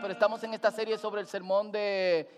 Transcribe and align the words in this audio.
pero 0.00 0.12
estamos 0.12 0.42
en 0.44 0.54
esta 0.54 0.70
serie 0.70 0.98
sobre 0.98 1.22
el 1.22 1.26
sermón 1.26 1.72
de 1.72 2.28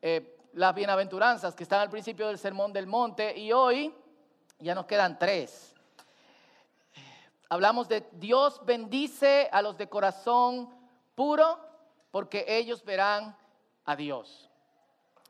eh, 0.00 0.38
las 0.54 0.74
bienaventuranzas 0.74 1.54
que 1.54 1.62
están 1.62 1.80
al 1.80 1.90
principio 1.90 2.28
del 2.28 2.38
sermón 2.38 2.72
del 2.72 2.86
monte 2.86 3.36
y 3.38 3.52
hoy 3.52 3.94
ya 4.58 4.74
nos 4.74 4.86
quedan 4.86 5.18
tres. 5.18 5.75
Hablamos 7.48 7.88
de 7.88 8.08
Dios 8.12 8.60
bendice 8.64 9.48
a 9.52 9.62
los 9.62 9.76
de 9.76 9.88
corazón 9.88 10.68
puro 11.14 11.60
porque 12.10 12.44
ellos 12.48 12.84
verán 12.84 13.36
a 13.84 13.94
Dios. 13.94 14.50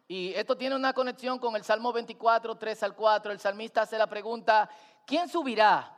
Y 0.08 0.32
esto 0.34 0.56
tiene 0.56 0.76
una 0.76 0.92
conexión 0.92 1.38
con 1.38 1.56
el 1.56 1.64
Salmo 1.64 1.92
24, 1.92 2.56
3 2.56 2.82
al 2.84 2.94
4. 2.94 3.32
El 3.32 3.40
salmista 3.40 3.82
hace 3.82 3.98
la 3.98 4.06
pregunta, 4.06 4.70
¿quién 5.04 5.28
subirá? 5.28 5.92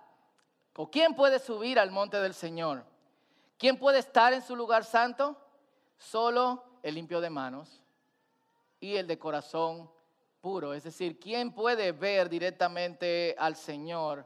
¿O 0.76 0.90
quién 0.90 1.14
puede 1.14 1.38
subir 1.38 1.78
al 1.78 1.90
monte 1.90 2.18
del 2.18 2.34
Señor? 2.34 2.84
¿Quién 3.58 3.76
puede 3.78 3.98
estar 3.98 4.32
en 4.32 4.42
su 4.42 4.56
lugar 4.56 4.84
santo? 4.84 5.36
Solo 5.98 6.64
el 6.82 6.94
limpio 6.94 7.20
de 7.20 7.30
manos 7.30 7.82
y 8.80 8.96
el 8.96 9.06
de 9.06 9.18
corazón 9.18 9.90
puro. 10.40 10.72
Es 10.72 10.84
decir, 10.84 11.18
¿quién 11.18 11.52
puede 11.52 11.92
ver 11.92 12.28
directamente 12.28 13.34
al 13.38 13.56
Señor? 13.56 14.24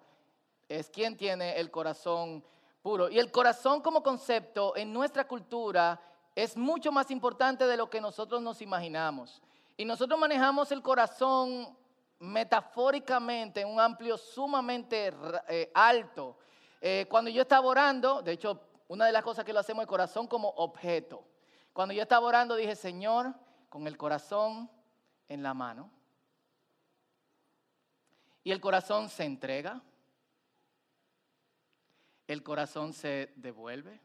Es 0.79 0.89
quien 0.89 1.17
tiene 1.17 1.59
el 1.59 1.71
corazón 1.71 2.43
puro. 2.81 3.11
Y 3.11 3.19
el 3.19 3.31
corazón 3.31 3.83
como 3.83 4.03
concepto 4.03 4.75
en 4.75 4.93
nuestra 4.93 5.27
cultura 5.29 6.01
es 6.35 6.57
mucho 6.57 6.91
más 6.91 7.11
importante 7.11 7.67
de 7.67 7.77
lo 7.77 7.91
que 7.91 8.01
nosotros 8.01 8.41
nos 8.41 8.63
imaginamos. 8.63 9.43
Y 9.77 9.85
nosotros 9.85 10.19
manejamos 10.19 10.73
el 10.73 10.81
corazón 10.81 11.77
metafóricamente 12.19 13.61
en 13.61 13.69
un 13.69 13.81
amplio 13.81 14.17
sumamente 14.17 15.13
eh, 15.49 15.71
alto. 15.75 16.39
Eh, 16.81 17.07
cuando 17.09 17.31
yo 17.31 17.43
estaba 17.43 17.67
orando, 17.67 18.23
de 18.23 18.33
hecho, 18.33 18.61
una 18.89 19.05
de 19.07 19.13
las 19.13 19.23
cosas 19.23 19.45
que 19.45 19.53
lo 19.53 19.61
hacemos 19.61 19.83
el 19.83 19.89
corazón 19.89 20.27
como 20.27 20.49
objeto. 20.57 21.23
Cuando 21.73 21.93
yo 21.93 22.03
estaba 22.03 22.27
orando 22.27 22.57
dije, 22.57 22.77
Señor, 22.77 23.35
con 23.69 23.87
el 23.87 23.97
corazón 23.97 24.71
en 25.29 25.43
la 25.43 25.53
mano. 25.53 25.91
Y 28.43 28.53
el 28.53 28.61
corazón 28.61 29.09
se 29.09 29.25
entrega. 29.25 29.83
El 32.33 32.43
corazón 32.43 32.95
se 32.95 33.31
devuelve. 33.37 34.01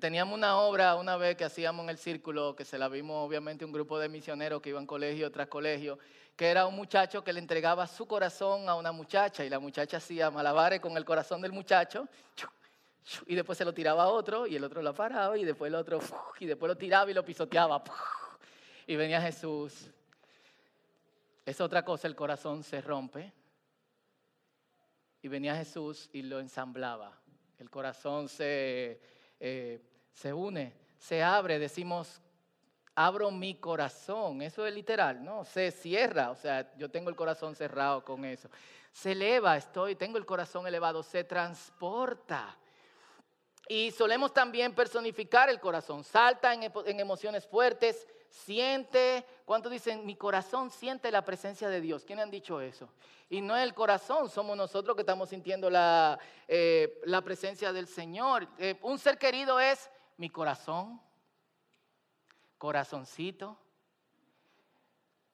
Teníamos 0.00 0.36
una 0.36 0.58
obra 0.58 0.96
una 0.96 1.16
vez 1.16 1.36
que 1.36 1.44
hacíamos 1.44 1.84
en 1.84 1.90
el 1.90 1.98
círculo, 1.98 2.56
que 2.56 2.64
se 2.64 2.78
la 2.78 2.88
vimos 2.88 3.24
obviamente 3.24 3.64
un 3.64 3.70
grupo 3.70 3.96
de 4.00 4.08
misioneros 4.08 4.60
que 4.60 4.70
iban 4.70 4.86
colegio 4.86 5.30
tras 5.30 5.46
colegio, 5.46 6.00
que 6.34 6.48
era 6.48 6.66
un 6.66 6.74
muchacho 6.74 7.22
que 7.22 7.32
le 7.32 7.38
entregaba 7.38 7.86
su 7.86 8.06
corazón 8.06 8.68
a 8.68 8.74
una 8.74 8.90
muchacha 8.90 9.44
y 9.44 9.48
la 9.48 9.60
muchacha 9.60 9.98
hacía 9.98 10.32
malabares 10.32 10.80
con 10.80 10.96
el 10.96 11.04
corazón 11.04 11.40
del 11.40 11.52
muchacho 11.52 12.08
y 13.26 13.36
después 13.36 13.56
se 13.56 13.64
lo 13.64 13.72
tiraba 13.72 14.02
a 14.02 14.08
otro 14.08 14.48
y 14.48 14.56
el 14.56 14.64
otro 14.64 14.82
lo 14.82 14.92
paraba 14.92 15.38
y 15.38 15.44
después 15.44 15.68
el 15.68 15.76
otro 15.76 16.00
y 16.40 16.46
después 16.46 16.68
lo 16.68 16.76
tiraba 16.76 17.08
y 17.08 17.14
lo 17.14 17.24
pisoteaba 17.24 17.84
y 18.88 18.96
venía 18.96 19.22
Jesús. 19.22 19.90
Es 21.46 21.60
otra 21.60 21.84
cosa, 21.84 22.08
el 22.08 22.16
corazón 22.16 22.64
se 22.64 22.80
rompe 22.80 23.32
y 25.22 25.28
venía 25.28 25.56
Jesús 25.56 26.08
y 26.12 26.22
lo 26.22 26.40
ensamblaba. 26.40 27.18
El 27.58 27.70
corazón 27.70 28.28
se 28.28 29.00
eh, 29.40 29.80
se 30.12 30.34
une, 30.34 30.74
se 30.98 31.22
abre, 31.22 31.58
decimos, 31.58 32.20
abro 32.94 33.30
mi 33.30 33.54
corazón, 33.54 34.42
eso 34.42 34.66
es 34.66 34.74
literal, 34.74 35.24
¿no? 35.24 35.46
Se 35.46 35.70
cierra, 35.70 36.30
o 36.30 36.36
sea, 36.36 36.70
yo 36.76 36.90
tengo 36.90 37.08
el 37.08 37.16
corazón 37.16 37.54
cerrado 37.54 38.04
con 38.04 38.26
eso. 38.26 38.50
Se 38.92 39.12
eleva, 39.12 39.56
estoy, 39.56 39.94
tengo 39.94 40.18
el 40.18 40.26
corazón 40.26 40.66
elevado, 40.66 41.02
se 41.02 41.24
transporta. 41.24 42.54
Y 43.70 43.92
solemos 43.92 44.34
también 44.34 44.74
personificar 44.74 45.48
el 45.48 45.60
corazón, 45.60 46.02
salta 46.02 46.52
en, 46.52 46.98
emociones 46.98 47.46
fuertes, 47.46 48.04
siente, 48.28 49.24
¿cuántos 49.44 49.70
dicen? 49.70 50.04
Mi 50.04 50.16
corazón 50.16 50.72
siente 50.72 51.08
la 51.12 51.24
presencia 51.24 51.68
de 51.68 51.80
Dios. 51.80 52.04
¿Quiénes 52.04 52.24
han 52.24 52.32
dicho 52.32 52.60
eso? 52.60 52.88
Y 53.28 53.40
no 53.40 53.56
es 53.56 53.62
el 53.62 53.72
corazón, 53.72 54.28
somos 54.28 54.56
nosotros 54.56 54.96
que 54.96 55.02
estamos 55.02 55.28
sintiendo 55.28 55.70
la, 55.70 56.18
eh, 56.48 57.00
la 57.04 57.20
presencia 57.20 57.72
del 57.72 57.86
Señor. 57.86 58.48
Eh, 58.58 58.76
un 58.82 58.98
ser 58.98 59.18
querido 59.18 59.60
es 59.60 59.88
mi 60.16 60.30
corazón, 60.30 61.00
corazoncito, 62.58 63.56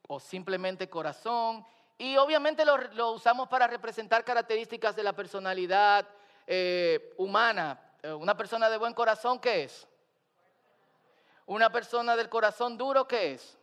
o 0.09 0.21
simplemente 0.21 0.91
corazón. 0.91 1.65
Y 1.97 2.19
obviamente 2.19 2.67
lo, 2.67 2.77
lo 2.77 3.13
usamos 3.13 3.49
para 3.49 3.67
representar 3.67 4.27
características 4.27 4.95
de 4.95 5.05
la 5.05 5.15
personalidad 5.15 6.07
eh, 6.47 7.15
humana. 7.17 7.81
Una 8.15 8.37
persona 8.37 8.69
de 8.69 8.77
buen 8.77 8.95
corazón, 8.95 9.39
¿qué 9.41 9.65
es? 9.65 9.87
Una 11.47 11.71
persona 11.71 12.17
del 12.17 12.29
corazón 12.29 12.77
duro, 12.77 13.07
¿qué 13.07 13.33
es? 13.33 13.57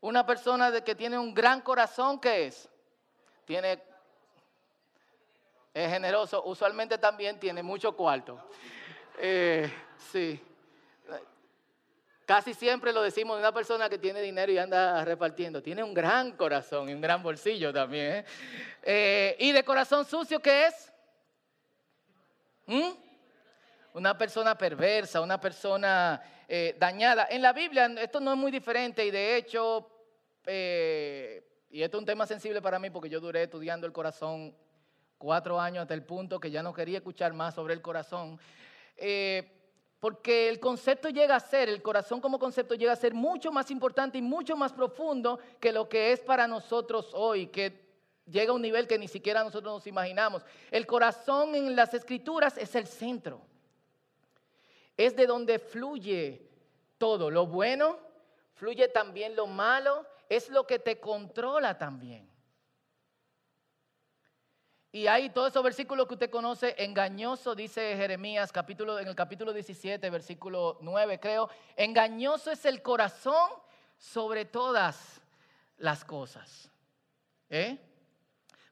Una 0.00 0.24
persona 0.24 0.70
de 0.70 0.82
que 0.82 0.94
tiene 0.94 1.18
un 1.18 1.34
gran 1.34 1.60
corazón, 1.60 2.20
¿qué 2.20 2.46
es? 2.46 2.68
Tiene, 3.44 3.82
es 5.74 5.90
generoso, 5.90 6.42
usualmente 6.44 6.96
también 6.96 7.38
tiene 7.38 7.62
mucho 7.62 7.94
cuarto. 7.96 8.40
Eh, 9.18 9.70
sí. 10.10 10.40
Casi 12.24 12.54
siempre 12.54 12.92
lo 12.92 13.02
decimos 13.02 13.36
de 13.36 13.40
una 13.40 13.52
persona 13.52 13.88
que 13.88 13.98
tiene 13.98 14.22
dinero 14.22 14.52
y 14.52 14.58
anda 14.58 15.04
repartiendo. 15.04 15.60
Tiene 15.60 15.82
un 15.82 15.92
gran 15.92 16.36
corazón 16.36 16.88
y 16.88 16.94
un 16.94 17.00
gran 17.00 17.24
bolsillo 17.24 17.72
también. 17.72 18.18
¿eh? 18.18 18.24
Eh, 18.84 19.36
y 19.40 19.50
de 19.50 19.64
corazón 19.64 20.04
sucio, 20.04 20.38
¿qué 20.38 20.68
es? 20.68 20.92
¿Mm? 22.66 23.09
Una 23.92 24.16
persona 24.16 24.56
perversa, 24.56 25.20
una 25.20 25.40
persona 25.40 26.22
eh, 26.46 26.76
dañada. 26.78 27.26
En 27.28 27.42
la 27.42 27.52
Biblia 27.52 27.86
esto 27.98 28.20
no 28.20 28.32
es 28.32 28.38
muy 28.38 28.52
diferente 28.52 29.04
y 29.04 29.10
de 29.10 29.36
hecho, 29.36 29.88
eh, 30.46 31.44
y 31.70 31.82
esto 31.82 31.96
es 31.96 32.00
un 32.00 32.06
tema 32.06 32.24
sensible 32.24 32.62
para 32.62 32.78
mí 32.78 32.90
porque 32.90 33.08
yo 33.08 33.18
duré 33.18 33.44
estudiando 33.44 33.86
el 33.88 33.92
corazón 33.92 34.54
cuatro 35.18 35.60
años 35.60 35.82
hasta 35.82 35.94
el 35.94 36.04
punto 36.04 36.38
que 36.38 36.52
ya 36.52 36.62
no 36.62 36.72
quería 36.72 36.98
escuchar 36.98 37.32
más 37.32 37.54
sobre 37.54 37.74
el 37.74 37.82
corazón. 37.82 38.38
Eh, 38.96 39.56
porque 39.98 40.48
el 40.48 40.60
concepto 40.60 41.08
llega 41.08 41.34
a 41.34 41.40
ser, 41.40 41.68
el 41.68 41.82
corazón 41.82 42.20
como 42.20 42.38
concepto 42.38 42.76
llega 42.76 42.92
a 42.92 42.96
ser 42.96 43.12
mucho 43.12 43.50
más 43.50 43.72
importante 43.72 44.18
y 44.18 44.22
mucho 44.22 44.56
más 44.56 44.72
profundo 44.72 45.40
que 45.58 45.72
lo 45.72 45.88
que 45.88 46.12
es 46.12 46.20
para 46.20 46.46
nosotros 46.46 47.10
hoy, 47.12 47.48
que 47.48 47.90
llega 48.24 48.52
a 48.52 48.54
un 48.54 48.62
nivel 48.62 48.86
que 48.86 48.98
ni 48.98 49.08
siquiera 49.08 49.42
nosotros 49.42 49.74
nos 49.74 49.86
imaginamos. 49.88 50.44
El 50.70 50.86
corazón 50.86 51.56
en 51.56 51.74
las 51.74 51.92
escrituras 51.92 52.56
es 52.56 52.74
el 52.76 52.86
centro 52.86 53.49
es 55.06 55.16
de 55.16 55.26
donde 55.26 55.58
fluye 55.58 56.46
todo. 56.98 57.30
Lo 57.30 57.46
bueno, 57.46 57.98
fluye 58.52 58.88
también 58.88 59.34
lo 59.34 59.46
malo, 59.46 60.06
es 60.28 60.50
lo 60.50 60.66
que 60.66 60.78
te 60.78 61.00
controla 61.00 61.78
también. 61.78 62.28
Y 64.92 65.06
hay 65.06 65.30
todos 65.30 65.50
esos 65.50 65.62
versículos 65.62 66.06
que 66.06 66.14
usted 66.14 66.30
conoce, 66.30 66.74
engañoso, 66.76 67.54
dice 67.54 67.96
Jeremías 67.96 68.52
capítulo, 68.52 68.98
en 68.98 69.08
el 69.08 69.14
capítulo 69.14 69.52
17, 69.54 70.10
versículo 70.10 70.76
9, 70.82 71.18
creo. 71.18 71.48
Engañoso 71.76 72.50
es 72.50 72.66
el 72.66 72.82
corazón 72.82 73.48
sobre 73.96 74.44
todas 74.44 75.22
las 75.78 76.04
cosas. 76.04 76.70
¿Eh? 77.48 77.78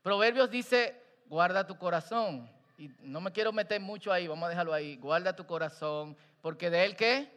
Proverbios 0.03 0.51
dice, 0.51 1.01
guarda 1.27 1.67
tu 1.67 1.79
corazón 1.79 2.58
y 2.79 2.89
no 3.01 3.21
me 3.21 3.33
quiero 3.33 3.53
meter 3.53 3.81
mucho 3.81 4.13
ahí, 4.13 4.29
vamos 4.29 4.47
a 4.47 4.51
dejarlo 4.51 4.73
ahí, 4.73 4.97
guarda 4.97 5.35
tu 5.35 5.45
corazón, 5.45 6.17
porque 6.41 6.71
de 6.71 6.85
él 6.85 6.95
qué? 6.95 7.29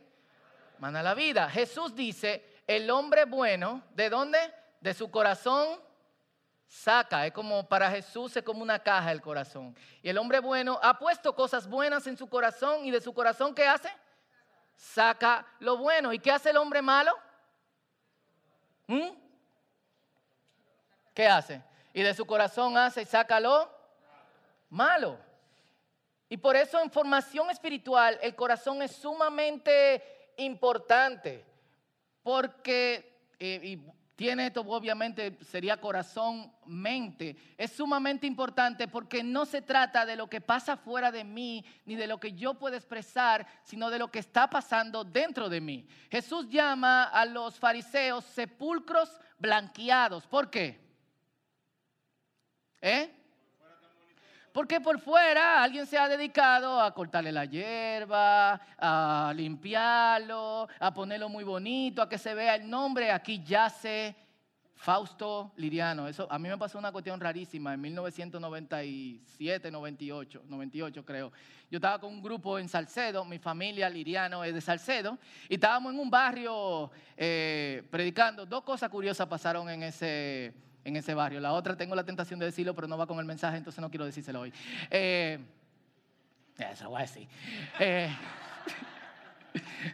Mana 0.78 1.02
la 1.02 1.16
vida. 1.16 1.50
Jesús 1.50 1.96
dice, 1.96 2.46
el 2.68 2.90
hombre 2.92 3.26
bueno, 3.26 3.84
¿de 3.96 4.10
dónde? 4.10 4.38
De 4.80 4.94
su 4.94 5.10
corazón 5.10 5.80
saca, 6.68 7.26
es 7.26 7.34
como 7.34 7.68
para 7.68 7.92
Jesús 7.92 8.38
es 8.38 8.44
como 8.44 8.62
una 8.62 8.80
caja 8.80 9.12
el 9.12 9.22
corazón. 9.22 9.76
Y 10.04 10.10
el 10.10 10.18
hombre 10.20 10.40
bueno 10.40 10.80
ha 10.82 10.98
puesto 10.98 11.36
cosas 11.36 11.68
buenas 11.68 12.06
en 12.06 12.16
su 12.16 12.30
corazón 12.30 12.86
y 12.86 12.92
de 12.92 13.02
su 13.02 13.14
corazón 13.14 13.54
¿qué 13.54 13.68
hace? 13.68 13.90
Saca 14.76 15.46
lo 15.60 15.78
bueno. 15.78 16.14
¿Y 16.14 16.20
qué 16.20 16.32
hace 16.32 16.52
el 16.52 16.58
hombre 16.58 16.82
malo? 16.82 17.12
¿Mm? 18.88 19.10
¿Qué 21.14 21.28
hace? 21.28 21.62
Y 21.94 22.04
de 22.04 22.14
su 22.14 22.26
corazón 22.26 22.78
hace 22.78 23.02
y 23.02 23.06
saca 23.06 23.40
lo 23.40 23.70
malo. 24.70 25.31
Y 26.32 26.38
por 26.38 26.56
eso 26.56 26.80
en 26.80 26.90
formación 26.90 27.50
espiritual 27.50 28.18
el 28.22 28.34
corazón 28.36 28.82
es 28.82 28.94
sumamente 28.94 30.32
importante, 30.38 31.44
porque, 32.24 33.34
y, 33.38 33.78
tiene 34.16 34.46
esto, 34.48 34.62
obviamente 34.62 35.38
sería 35.42 35.76
corazón, 35.76 36.50
mente. 36.66 37.36
Es 37.58 37.74
sumamente 37.74 38.28
importante 38.28 38.88
porque 38.88 39.24
no 39.24 39.46
se 39.46 39.62
trata 39.62 40.06
de 40.06 40.16
lo 40.16 40.30
que 40.30 40.40
pasa 40.40 40.78
fuera 40.78 41.12
de 41.12 41.26
mí, 41.26 41.66
ni 41.84 41.96
de 41.96 42.08
lo 42.08 42.18
que 42.18 42.32
yo 42.32 42.54
puedo 42.54 42.78
expresar, 42.78 43.46
sino 43.66 43.90
de 43.90 44.00
lo 44.00 44.10
que 44.10 44.20
está 44.20 44.50
pasando 44.50 45.04
dentro 45.04 45.50
de 45.50 45.60
mí. 45.60 45.86
Jesús 46.10 46.48
llama 46.48 47.04
a 47.04 47.26
los 47.26 47.60
fariseos 47.60 48.24
sepulcros 48.24 49.20
blanqueados. 49.38 50.26
¿Por 50.28 50.50
qué? 50.50 50.80
¿Eh? 52.80 53.21
Porque 54.54 54.82
por 54.82 55.00
fuera 55.00 55.64
alguien 55.64 55.86
se 55.86 55.98
ha 55.98 56.10
dedicado 56.10 56.82
a 56.82 56.94
cortarle 56.94 57.32
la 57.32 57.46
hierba, 57.46 58.60
a 58.78 59.32
limpiarlo, 59.36 60.68
a 60.80 60.94
ponerlo 60.94 61.30
muy 61.30 61.44
bonito, 61.46 62.02
a 62.02 62.10
que 62.10 62.18
se 62.18 62.34
vea 62.34 62.56
el 62.56 62.70
nombre. 62.70 63.12
Aquí 63.12 63.42
yace 63.44 64.16
Fausto 64.76 65.54
Liriano. 65.56 66.08
Eso 66.08 66.28
a 66.30 66.38
mí 66.38 66.50
me 66.50 66.58
pasó 66.58 66.80
una 66.80 66.92
cuestión 66.92 67.20
rarísima 67.20 67.74
en 67.74 67.82
1997, 67.82 69.72
98, 69.72 70.44
98 70.48 71.06
creo. 71.06 71.32
Yo 71.70 71.78
estaba 71.78 72.00
con 72.00 72.12
un 72.12 72.22
grupo 72.22 72.60
en 72.60 72.68
Salcedo, 72.68 73.24
mi 73.24 73.40
familia 73.40 73.90
Liriano 73.90 74.44
es 74.44 74.54
de 74.54 74.60
Salcedo, 74.60 75.18
y 75.48 75.54
estábamos 75.54 75.94
en 75.94 76.00
un 76.00 76.10
barrio 76.10 76.92
eh, 77.16 77.88
predicando. 77.90 78.46
Dos 78.46 78.64
cosas 78.64 78.90
curiosas 78.90 79.28
pasaron 79.28 79.70
en 79.70 79.84
ese 79.84 80.54
en 80.84 80.96
ese 80.96 81.14
barrio. 81.14 81.40
La 81.40 81.54
otra 81.54 81.76
tengo 81.76 81.96
la 81.96 82.04
tentación 82.04 82.40
de 82.40 82.46
decirlo, 82.48 82.74
pero 82.74 82.88
no 82.88 82.98
va 82.98 83.08
con 83.08 83.20
el 83.20 83.26
mensaje, 83.26 83.58
entonces 83.58 83.82
no 83.82 83.90
quiero 83.90 84.06
decírselo 84.06 84.42
hoy. 84.42 84.54
Eh, 84.90 85.40
eso 86.58 86.90
voy 86.90 87.00
a 87.00 87.02
decir. 87.02 87.28
Eh, 87.80 88.10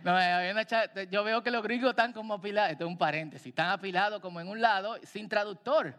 yo 1.11 1.23
veo 1.23 1.41
que 1.43 1.51
los 1.51 1.63
gringos 1.63 1.91
están 1.91 2.13
como 2.13 2.35
apilados, 2.35 2.71
esto 2.71 2.85
es 2.85 2.89
un 2.89 2.97
paréntesis, 2.97 3.47
están 3.47 3.69
apilados 3.69 4.21
como 4.21 4.39
en 4.39 4.47
un 4.47 4.61
lado, 4.61 4.97
sin 5.03 5.29
traductor. 5.29 5.95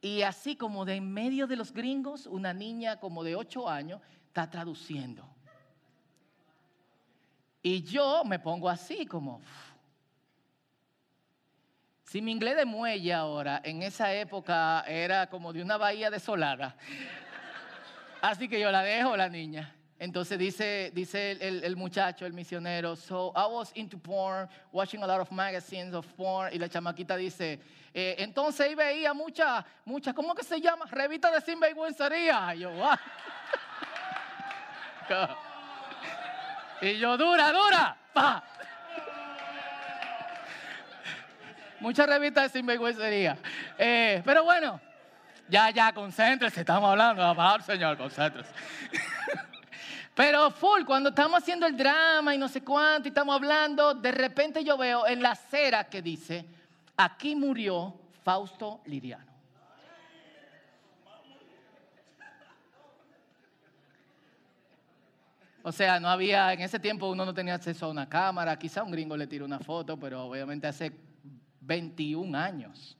Y 0.00 0.22
así 0.22 0.56
como 0.56 0.84
de 0.84 0.96
en 0.96 1.12
medio 1.12 1.46
de 1.46 1.56
los 1.56 1.72
gringos, 1.72 2.26
una 2.26 2.52
niña 2.52 3.00
como 3.00 3.24
de 3.24 3.36
8 3.36 3.68
años 3.68 4.00
está 4.26 4.50
traduciendo. 4.50 5.26
Y 7.62 7.82
yo 7.82 8.22
me 8.24 8.38
pongo 8.38 8.68
así 8.68 9.06
como, 9.06 9.40
si 12.14 12.22
mi 12.22 12.30
inglés 12.30 12.54
de 12.54 12.64
muelle 12.64 13.12
ahora, 13.12 13.60
en 13.64 13.82
esa 13.82 14.14
época 14.14 14.84
era 14.86 15.26
como 15.26 15.52
de 15.52 15.60
una 15.60 15.76
bahía 15.76 16.12
desolada. 16.12 16.76
Así 18.22 18.48
que 18.48 18.60
yo 18.60 18.70
la 18.70 18.84
dejo, 18.84 19.16
la 19.16 19.28
niña. 19.28 19.74
Entonces 19.98 20.38
dice, 20.38 20.92
dice 20.94 21.32
el, 21.32 21.74
muchacho, 21.74 22.24
el 22.24 22.32
misionero, 22.32 22.94
so 22.94 23.32
I 23.34 23.52
was 23.52 23.72
into 23.74 23.98
porn, 23.98 24.48
watching 24.70 25.02
a 25.02 25.08
lot 25.08 25.22
of 25.22 25.32
magazines 25.32 25.92
of 25.92 26.06
porn, 26.16 26.54
y 26.54 26.58
la 26.58 26.68
chamaquita 26.68 27.16
dice, 27.16 27.58
eh, 27.92 28.14
entonces 28.18 28.60
ahí 28.60 28.76
veía 28.76 29.12
muchas, 29.12 29.64
muchas, 29.84 30.14
¿cómo 30.14 30.36
que 30.36 30.44
se 30.44 30.60
llama? 30.60 30.84
Revista 30.88 31.32
de 31.32 31.40
sinvergüencería. 31.40 32.54
Y 32.54 32.60
yo, 32.60 32.70
y 36.80 36.96
yo, 36.96 37.16
dura, 37.16 37.50
dura, 37.50 37.96
pa. 38.12 38.44
Muchas 41.80 42.06
revistas 42.06 42.44
de 42.52 42.58
sinvergüencería. 42.58 43.36
Eh, 43.78 44.22
pero 44.24 44.44
bueno, 44.44 44.80
ya, 45.48 45.70
ya, 45.70 45.92
concéntrese, 45.92 46.60
estamos 46.60 46.90
hablando, 46.90 47.22
favor, 47.34 47.62
Señor, 47.62 47.96
concéntrese. 47.96 48.50
Pero 50.14 50.50
full, 50.52 50.84
cuando 50.84 51.08
estamos 51.08 51.42
haciendo 51.42 51.66
el 51.66 51.76
drama 51.76 52.34
y 52.34 52.38
no 52.38 52.46
sé 52.46 52.62
cuánto 52.62 53.08
y 53.08 53.10
estamos 53.10 53.34
hablando, 53.34 53.94
de 53.94 54.12
repente 54.12 54.62
yo 54.62 54.78
veo 54.78 55.06
en 55.08 55.20
la 55.20 55.32
acera 55.32 55.84
que 55.84 56.02
dice, 56.02 56.46
aquí 56.96 57.34
murió 57.34 57.98
Fausto 58.22 58.80
Liriano. 58.86 59.34
O 65.66 65.72
sea, 65.72 65.98
no 65.98 66.08
había, 66.08 66.52
en 66.52 66.60
ese 66.60 66.78
tiempo 66.78 67.08
uno 67.08 67.24
no 67.24 67.34
tenía 67.34 67.54
acceso 67.54 67.86
a 67.86 67.88
una 67.88 68.08
cámara, 68.08 68.56
quizá 68.58 68.82
un 68.82 68.92
gringo 68.92 69.16
le 69.16 69.26
tiró 69.26 69.46
una 69.46 69.58
foto, 69.58 69.98
pero 69.98 70.26
obviamente 70.26 70.66
hace 70.66 70.92
21 71.64 72.36
años. 72.36 72.96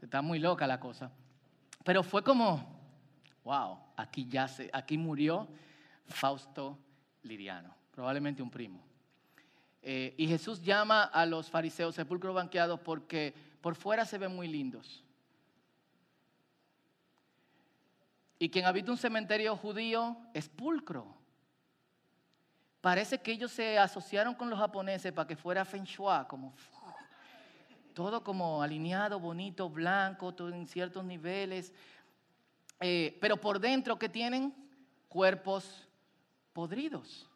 Está 0.00 0.22
muy 0.22 0.38
loca 0.38 0.66
la 0.66 0.80
cosa. 0.80 1.10
Pero 1.84 2.02
fue 2.02 2.22
como, 2.22 2.64
wow, 3.44 3.78
aquí 3.96 4.26
ya 4.28 4.48
se, 4.48 4.70
aquí 4.72 4.96
murió 4.96 5.48
Fausto 6.06 6.78
Liriano, 7.22 7.74
probablemente 7.90 8.42
un 8.42 8.50
primo. 8.50 8.82
Eh, 9.82 10.14
y 10.16 10.28
Jesús 10.28 10.62
llama 10.62 11.04
a 11.04 11.26
los 11.26 11.50
fariseos 11.50 11.94
sepulcros 11.94 12.34
banqueados 12.34 12.78
porque 12.80 13.34
por 13.60 13.74
fuera 13.74 14.04
se 14.04 14.18
ven 14.18 14.34
muy 14.34 14.46
lindos. 14.46 15.04
Y 18.38 18.48
quien 18.48 18.64
habita 18.64 18.90
un 18.90 18.98
cementerio 18.98 19.56
judío 19.56 20.16
es 20.34 20.48
pulcro. 20.48 21.16
Parece 22.80 23.20
que 23.20 23.30
ellos 23.30 23.52
se 23.52 23.78
asociaron 23.78 24.34
con 24.34 24.50
los 24.50 24.58
japoneses 24.58 25.12
para 25.12 25.28
que 25.28 25.36
fuera 25.36 25.64
feng 25.64 25.84
shui, 25.84 26.24
como 26.28 26.52
todo 27.94 28.24
como 28.24 28.62
alineado, 28.62 29.20
bonito, 29.20 29.68
blanco, 29.68 30.34
todo 30.34 30.48
en 30.48 30.66
ciertos 30.66 31.04
niveles. 31.04 31.72
Eh, 32.80 33.16
pero 33.20 33.36
por 33.36 33.60
dentro, 33.60 33.98
¿qué 33.98 34.08
tienen? 34.08 34.54
Cuerpos 35.08 35.88
podridos. 36.52 37.28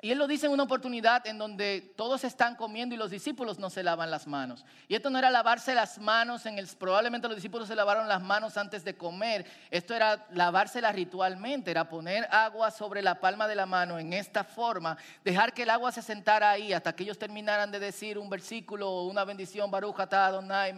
Y 0.00 0.12
él 0.12 0.18
lo 0.18 0.28
dice 0.28 0.46
en 0.46 0.52
una 0.52 0.62
oportunidad 0.62 1.26
en 1.26 1.38
donde 1.38 1.92
todos 1.96 2.22
están 2.22 2.54
comiendo 2.54 2.94
y 2.94 2.98
los 2.98 3.10
discípulos 3.10 3.58
no 3.58 3.68
se 3.68 3.82
lavan 3.82 4.12
las 4.12 4.28
manos. 4.28 4.64
Y 4.86 4.94
esto 4.94 5.10
no 5.10 5.18
era 5.18 5.28
lavarse 5.28 5.74
las 5.74 5.98
manos, 5.98 6.46
en 6.46 6.56
el, 6.56 6.68
probablemente 6.78 7.26
los 7.26 7.36
discípulos 7.36 7.66
se 7.66 7.74
lavaron 7.74 8.06
las 8.06 8.22
manos 8.22 8.56
antes 8.56 8.84
de 8.84 8.96
comer. 8.96 9.44
Esto 9.72 9.96
era 9.96 10.24
lavárselas 10.30 10.94
ritualmente, 10.94 11.72
era 11.72 11.88
poner 11.88 12.28
agua 12.30 12.70
sobre 12.70 13.02
la 13.02 13.18
palma 13.18 13.48
de 13.48 13.56
la 13.56 13.66
mano 13.66 13.98
en 13.98 14.12
esta 14.12 14.44
forma, 14.44 14.96
dejar 15.24 15.52
que 15.52 15.64
el 15.64 15.70
agua 15.70 15.90
se 15.90 16.02
sentara 16.02 16.50
ahí 16.50 16.72
hasta 16.72 16.94
que 16.94 17.02
ellos 17.02 17.18
terminaran 17.18 17.72
de 17.72 17.80
decir 17.80 18.18
un 18.18 18.30
versículo 18.30 18.88
o 18.88 19.08
una 19.08 19.24
bendición, 19.24 19.68
Baruch 19.68 19.98
atah 19.98 20.26
Adonai 20.26 20.74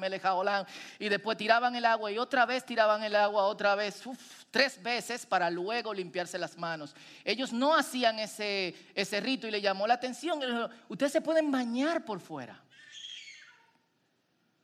y 0.99 1.09
después 1.11 1.37
tiraban 1.37 1.77
el 1.77 1.85
agua 1.85 2.11
y 2.11 2.17
otra 2.17 2.47
vez 2.47 2.65
tiraban 2.65 3.03
el 3.03 3.15
agua, 3.15 3.45
otra 3.45 3.75
vez, 3.75 4.03
tres 4.51 4.83
veces 4.83 5.27
para 5.27 5.51
luego 5.51 5.93
limpiarse 5.93 6.39
las 6.39 6.57
manos. 6.57 6.95
Ellos 7.25 7.53
no 7.53 7.75
hacían 7.75 8.19
ese 8.19 8.75
rito 9.19 9.49
y 9.49 9.51
le 9.51 9.61
llamó 9.61 9.87
la 9.87 9.95
atención. 9.95 10.41
Ustedes 10.89 11.11
se 11.11 11.21
pueden 11.21 11.51
bañar 11.51 12.05
por 12.05 12.21
fuera. 12.21 12.62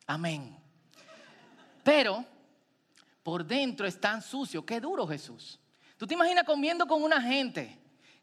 Amén. 0.06 0.56
Pero 1.82 2.24
por 3.22 3.44
dentro 3.44 3.86
están 3.86 4.22
sucios. 4.22 4.64
Qué 4.64 4.80
duro 4.80 5.06
Jesús. 5.06 5.58
¿Tú 5.96 6.06
te 6.06 6.14
imaginas 6.14 6.44
comiendo 6.44 6.86
con 6.86 7.02
una 7.02 7.20
gente 7.20 7.78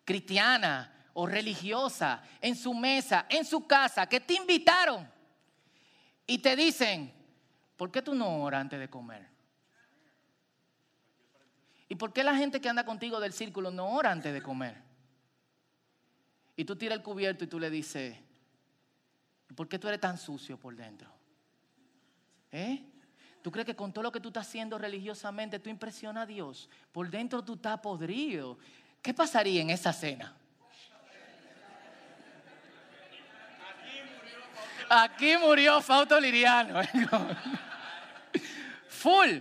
cristiana 0.06 1.10
o 1.14 1.26
religiosa 1.26 2.24
en 2.40 2.56
su 2.56 2.74
mesa, 2.74 3.26
en 3.30 3.44
su 3.44 3.68
casa, 3.68 4.08
que 4.08 4.20
te 4.20 4.36
invitaron 4.36 5.10
y 6.26 6.38
te 6.38 6.56
dicen, 6.56 7.14
¿por 7.76 7.92
qué 7.92 8.02
tú 8.02 8.16
no 8.16 8.44
oras 8.44 8.62
antes 8.62 8.80
de 8.80 8.90
comer? 8.90 9.28
¿Y 11.90 11.96
por 11.96 12.14
qué 12.14 12.24
la 12.24 12.36
gente 12.36 12.60
que 12.60 12.70
anda 12.70 12.86
contigo 12.86 13.20
del 13.20 13.34
círculo 13.34 13.70
no 13.70 13.90
ora 13.90 14.12
antes 14.12 14.34
de 14.34 14.42
comer? 14.42 14.93
Y 16.56 16.66
tú 16.66 16.76
tiras 16.76 16.98
el 16.98 17.04
cubierto 17.04 17.44
y 17.44 17.48
tú 17.48 17.60
le 17.60 17.70
dices, 17.70 18.16
¿por 19.56 19.68
qué 19.68 19.80
tú 19.80 19.88
eres 19.88 20.00
tan 20.00 20.18
sucio 20.18 20.58
por 20.58 20.76
dentro? 20.76 21.10
¿Eh? 22.52 22.84
¿Tú 23.42 23.52
crees 23.52 23.66
que 23.66 23.76
con 23.76 23.92
todo 23.92 24.04
lo 24.04 24.12
que 24.12 24.20
tú 24.20 24.30
estás 24.30 24.48
haciendo 24.48 24.78
religiosamente 24.78 25.60
tú 25.60 25.70
impresionas 25.70 26.24
a 26.24 26.26
Dios? 26.26 26.70
Por 26.92 27.10
dentro 27.10 27.44
tú 27.44 27.56
estás 27.56 27.80
podrido. 27.80 28.58
¿Qué 29.02 29.14
pasaría 29.14 29.62
en 29.62 29.70
esa 29.70 29.92
cena? 29.92 30.34
Aquí 34.90 35.36
murió 35.38 35.82
Fausto 35.82 36.20
Liriano. 36.20 36.82
Full. 38.88 39.40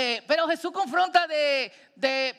Eh, 0.00 0.22
pero 0.28 0.46
Jesús 0.46 0.70
confronta 0.70 1.26
de, 1.26 1.72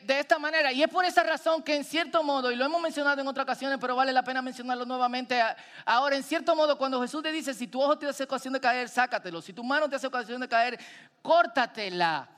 esta 0.08 0.39
manera 0.39 0.72
y 0.72 0.82
es 0.82 0.88
por 0.88 1.04
esa 1.04 1.24
razón 1.24 1.62
que 1.62 1.75
en 1.75 1.84
cierto 1.84 2.24
modo, 2.24 2.54
y 2.54 2.56
lo 2.56 2.63
hemos 2.63 2.82
mencionado 2.82 3.20
en 3.20 3.28
otras 3.28 3.44
ocasiones, 3.44 3.78
pero 3.82 3.98
vale 3.98 4.13
la 4.13 4.24
pena 4.24 4.42
mencionarlo 4.42 4.86
nuevamente 4.86 5.44
ahora, 5.84 6.16
en 6.16 6.24
cierto 6.24 6.56
modo 6.56 6.78
cuando 6.78 7.01
Jesús 7.01 7.22
te 7.22 7.34
dice, 7.34 7.54
si 7.54 7.68
tu 7.68 7.82
ojo 7.82 7.98
te 7.98 8.08
hace 8.08 8.24
ocasión 8.24 8.54
de 8.54 8.62
caer, 8.62 8.88
sácatelo, 8.88 9.42
si 9.42 9.51
tu 9.51 9.62
mano 9.62 9.89
te 9.89 9.98
hace 9.98 10.08
ocasión 10.08 10.39
de 10.39 10.48
caer, 10.48 10.80
córtatela. 11.22 12.30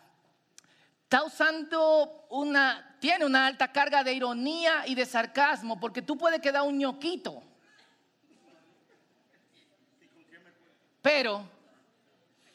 Está 1.04 1.24
usando 1.24 2.26
una, 2.32 2.98
tiene 3.00 3.24
una 3.24 3.46
alta 3.46 3.72
carga 3.72 4.04
de 4.04 4.14
ironía 4.14 4.88
y 4.88 4.96
de 4.96 5.06
sarcasmo, 5.06 5.80
porque 5.80 6.02
tú 6.02 6.18
puedes 6.18 6.42
quedar 6.42 6.64
un 6.64 6.80
ñoquito. 6.80 7.44
Pero 11.00 11.48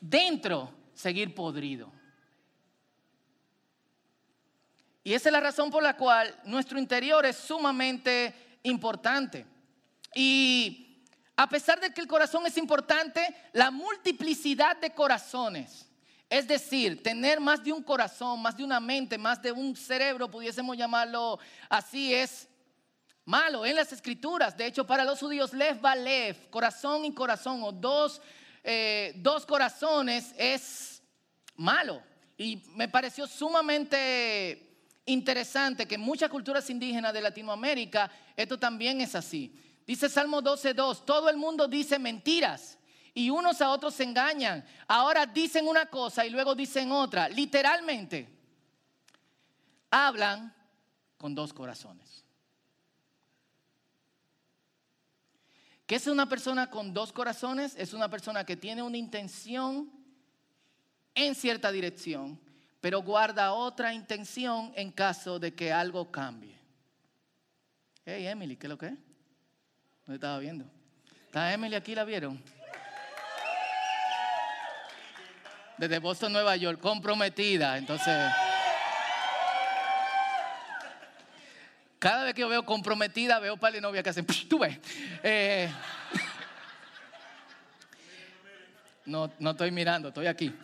dentro 0.00 0.72
seguir 0.94 1.32
podrido. 1.32 1.94
Y 5.06 5.14
esa 5.14 5.28
es 5.28 5.32
la 5.32 5.38
razón 5.38 5.70
por 5.70 5.84
la 5.84 5.96
cual 5.96 6.36
nuestro 6.46 6.80
interior 6.80 7.24
es 7.24 7.36
sumamente 7.36 8.58
importante. 8.64 9.46
Y 10.12 11.04
a 11.36 11.48
pesar 11.48 11.78
de 11.78 11.94
que 11.94 12.00
el 12.00 12.08
corazón 12.08 12.44
es 12.44 12.56
importante, 12.56 13.24
la 13.52 13.70
multiplicidad 13.70 14.76
de 14.78 14.90
corazones, 14.90 15.86
es 16.28 16.48
decir, 16.48 17.04
tener 17.04 17.38
más 17.38 17.62
de 17.62 17.72
un 17.72 17.84
corazón, 17.84 18.42
más 18.42 18.56
de 18.56 18.64
una 18.64 18.80
mente, 18.80 19.16
más 19.16 19.40
de 19.40 19.52
un 19.52 19.76
cerebro, 19.76 20.28
pudiésemos 20.28 20.76
llamarlo 20.76 21.38
así, 21.68 22.12
es 22.12 22.48
malo 23.24 23.64
en 23.64 23.76
las 23.76 23.92
escrituras. 23.92 24.56
De 24.56 24.66
hecho, 24.66 24.84
para 24.84 25.04
los 25.04 25.20
judíos, 25.20 25.52
lev 25.52 25.84
va 25.84 25.94
lev, 25.94 26.50
corazón 26.50 27.04
y 27.04 27.14
corazón, 27.14 27.62
o 27.62 27.70
dos, 27.70 28.20
eh, 28.64 29.12
dos 29.18 29.46
corazones 29.46 30.34
es 30.36 31.00
malo. 31.54 32.02
Y 32.36 32.60
me 32.74 32.88
pareció 32.88 33.28
sumamente 33.28 34.66
interesante 35.06 35.86
que 35.86 35.94
en 35.94 36.00
muchas 36.00 36.28
culturas 36.28 36.68
indígenas 36.68 37.12
de 37.12 37.20
Latinoamérica 37.20 38.10
esto 38.36 38.58
también 38.58 39.00
es 39.00 39.14
así. 39.14 39.54
Dice 39.86 40.08
Salmo 40.08 40.42
12.2, 40.42 41.04
todo 41.04 41.28
el 41.30 41.36
mundo 41.36 41.68
dice 41.68 41.98
mentiras 41.98 42.76
y 43.14 43.30
unos 43.30 43.62
a 43.62 43.70
otros 43.70 43.94
se 43.94 44.02
engañan. 44.02 44.64
Ahora 44.86 45.24
dicen 45.24 45.66
una 45.66 45.86
cosa 45.86 46.26
y 46.26 46.30
luego 46.30 46.54
dicen 46.54 46.90
otra. 46.92 47.28
Literalmente, 47.28 48.28
hablan 49.90 50.52
con 51.16 51.34
dos 51.34 51.52
corazones. 51.52 52.24
¿Qué 55.86 55.94
es 55.94 56.06
una 56.08 56.28
persona 56.28 56.68
con 56.68 56.92
dos 56.92 57.12
corazones? 57.12 57.74
Es 57.76 57.94
una 57.94 58.10
persona 58.10 58.44
que 58.44 58.56
tiene 58.56 58.82
una 58.82 58.96
intención 58.96 59.90
en 61.14 61.34
cierta 61.34 61.70
dirección, 61.70 62.38
pero 62.86 63.02
guarda 63.02 63.52
otra 63.52 63.92
intención 63.92 64.72
en 64.76 64.92
caso 64.92 65.40
de 65.40 65.52
que 65.52 65.72
algo 65.72 66.12
cambie. 66.12 66.56
Hey, 68.04 68.28
Emily, 68.28 68.56
¿qué 68.56 68.68
es 68.68 68.70
lo 68.70 68.78
que 68.78 68.86
es? 68.86 68.98
No 70.06 70.14
estaba 70.14 70.38
viendo. 70.38 70.64
¿Está 71.24 71.52
Emily 71.52 71.74
aquí? 71.74 71.96
¿La 71.96 72.04
vieron? 72.04 72.40
Desde 75.76 75.98
Boston, 75.98 76.32
Nueva 76.32 76.54
York, 76.54 76.78
comprometida. 76.78 77.76
Entonces, 77.76 78.32
cada 81.98 82.22
vez 82.22 82.34
que 82.34 82.42
yo 82.42 82.48
veo 82.48 82.64
comprometida, 82.64 83.40
veo 83.40 83.56
par 83.56 83.72
de 83.72 83.80
novias 83.80 84.04
que 84.04 84.10
hacen, 84.10 84.26
tú 84.48 84.60
ves. 84.60 84.78
Eh, 85.24 85.68
no, 89.06 89.32
no 89.40 89.50
estoy 89.50 89.72
mirando, 89.72 90.10
estoy 90.10 90.28
aquí. 90.28 90.54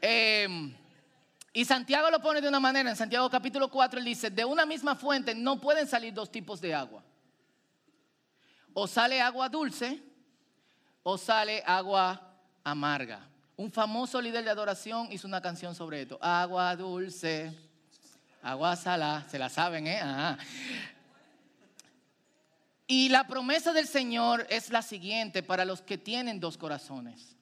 Em, 0.00 0.74
y 1.52 1.64
Santiago 1.64 2.10
lo 2.10 2.20
pone 2.20 2.40
de 2.40 2.48
una 2.48 2.60
manera, 2.60 2.90
en 2.90 2.96
Santiago 2.96 3.28
capítulo 3.28 3.68
4 3.70 3.98
él 3.98 4.04
dice, 4.04 4.30
de 4.30 4.44
una 4.44 4.64
misma 4.64 4.94
fuente 4.94 5.34
no 5.34 5.60
pueden 5.60 5.86
salir 5.86 6.14
dos 6.14 6.30
tipos 6.30 6.60
de 6.60 6.74
agua. 6.74 7.02
O 8.74 8.86
sale 8.86 9.20
agua 9.20 9.48
dulce 9.48 10.00
o 11.02 11.18
sale 11.18 11.62
agua 11.66 12.36
amarga. 12.62 13.26
Un 13.56 13.72
famoso 13.72 14.20
líder 14.20 14.44
de 14.44 14.50
adoración 14.50 15.10
hizo 15.10 15.26
una 15.26 15.40
canción 15.40 15.74
sobre 15.74 16.02
esto. 16.02 16.18
Agua 16.20 16.76
dulce, 16.76 17.52
agua 18.42 18.76
salada, 18.76 19.28
se 19.28 19.38
la 19.38 19.48
saben, 19.48 19.88
¿eh? 19.88 20.00
Y 22.86 23.08
la 23.08 23.26
promesa 23.26 23.72
del 23.72 23.88
Señor 23.88 24.46
es 24.48 24.70
la 24.70 24.80
siguiente 24.80 25.42
para 25.42 25.64
los 25.64 25.82
que 25.82 25.98
tienen 25.98 26.38
dos 26.38 26.56
corazones. 26.56 27.36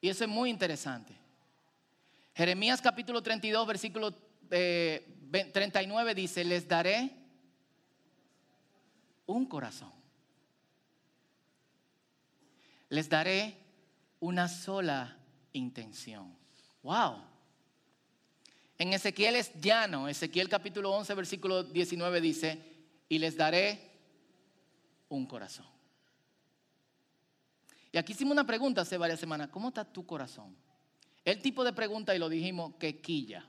Y 0.00 0.08
eso 0.08 0.24
es 0.24 0.30
muy 0.30 0.48
interesante. 0.48 1.14
Jeremías 2.38 2.80
capítulo 2.80 3.22
32, 3.22 3.66
versículo 3.66 4.14
39 4.48 6.10
eh, 6.10 6.14
dice, 6.14 6.42
les 6.42 6.66
daré 6.66 7.10
un 9.26 9.44
corazón 9.44 9.98
les 12.88 13.08
daré 13.08 13.56
una 14.20 14.48
sola 14.48 15.16
intención. 15.52 16.36
Wow. 16.82 17.22
En 18.78 18.92
Ezequiel 18.92 19.36
es 19.36 19.52
llano. 19.60 20.08
Ezequiel 20.08 20.48
capítulo 20.48 20.92
11, 20.92 21.14
versículo 21.14 21.64
19 21.64 22.20
dice, 22.20 22.62
y 23.08 23.18
les 23.18 23.36
daré 23.36 23.90
un 25.08 25.26
corazón. 25.26 25.66
Y 27.90 27.98
aquí 27.98 28.12
hicimos 28.12 28.32
una 28.32 28.46
pregunta 28.46 28.82
hace 28.82 28.96
varias 28.96 29.20
semanas, 29.20 29.48
¿cómo 29.48 29.68
está 29.68 29.84
tu 29.84 30.06
corazón? 30.06 30.54
El 31.24 31.42
tipo 31.42 31.64
de 31.64 31.72
pregunta, 31.72 32.14
y 32.14 32.18
lo 32.18 32.28
dijimos, 32.28 32.74
que 32.78 33.00
quilla. 33.00 33.48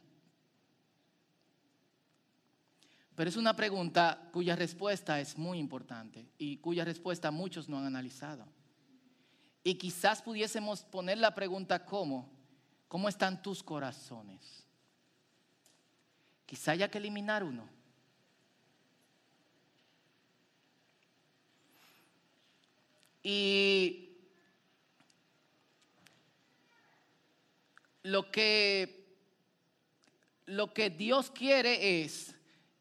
Pero 3.15 3.29
es 3.29 3.35
una 3.35 3.53
pregunta 3.53 4.29
cuya 4.31 4.55
respuesta 4.55 5.19
es 5.19 5.37
muy 5.37 5.59
importante 5.59 6.25
y 6.37 6.55
cuya 6.57 6.85
respuesta 6.85 7.31
muchos 7.31 7.67
no 7.67 7.77
han 7.77 7.85
analizado. 7.85 8.45
Y 9.61 9.75
quizás 9.75 10.21
pudiésemos 10.21 10.83
poner 10.83 11.17
la 11.17 11.35
pregunta 11.35 11.83
¿cómo? 11.83 12.29
¿Cómo 12.87 13.09
están 13.09 13.41
tus 13.41 13.61
corazones? 13.61 14.65
Quizá 16.45 16.71
haya 16.71 16.89
que 16.89 16.97
eliminar 16.97 17.43
uno. 17.43 17.67
Y 23.21 24.08
lo 28.11 28.31
que, 28.31 29.05
lo 30.45 30.73
que 30.73 30.89
Dios 30.89 31.31
quiere 31.31 32.01
es 32.03 32.35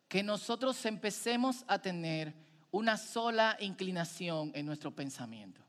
que 0.08 0.22
nosotros 0.22 0.84
empecemos 0.86 1.64
a 1.66 1.80
tener 1.80 2.34
una 2.70 2.96
sola 2.96 3.56
inclinación 3.60 4.52
en 4.54 4.66
nuestro 4.66 4.90
pensamiento 4.90 5.60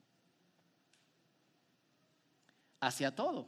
hacia 2.79 3.13
todo. 3.13 3.47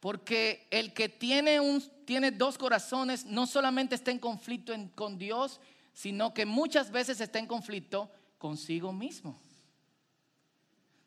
Porque 0.00 0.66
el 0.70 0.92
que 0.92 1.08
tiene, 1.08 1.60
un, 1.60 1.80
tiene 2.04 2.32
dos 2.32 2.58
corazones 2.58 3.24
no 3.24 3.46
solamente 3.46 3.94
está 3.94 4.10
en 4.10 4.18
conflicto 4.18 4.74
con 4.96 5.16
Dios, 5.16 5.60
sino 5.92 6.34
que 6.34 6.44
muchas 6.44 6.90
veces 6.90 7.20
está 7.20 7.38
en 7.38 7.46
conflicto 7.46 8.10
consigo 8.38 8.92
mismo. 8.92 9.40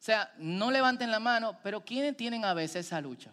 O 0.05 0.11
sea, 0.13 0.31
no 0.37 0.69
levanten 0.69 1.09
la 1.09 1.19
mano, 1.19 1.57
pero 1.63 1.83
¿quiénes 1.83 2.15
tienen 2.15 2.45
a 2.45 2.53
veces 2.53 2.85
esa 2.85 3.01
lucha? 3.01 3.31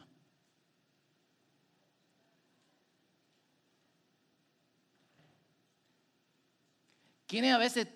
¿Quiénes 7.26 7.52
a 7.52 7.58
veces 7.58 7.88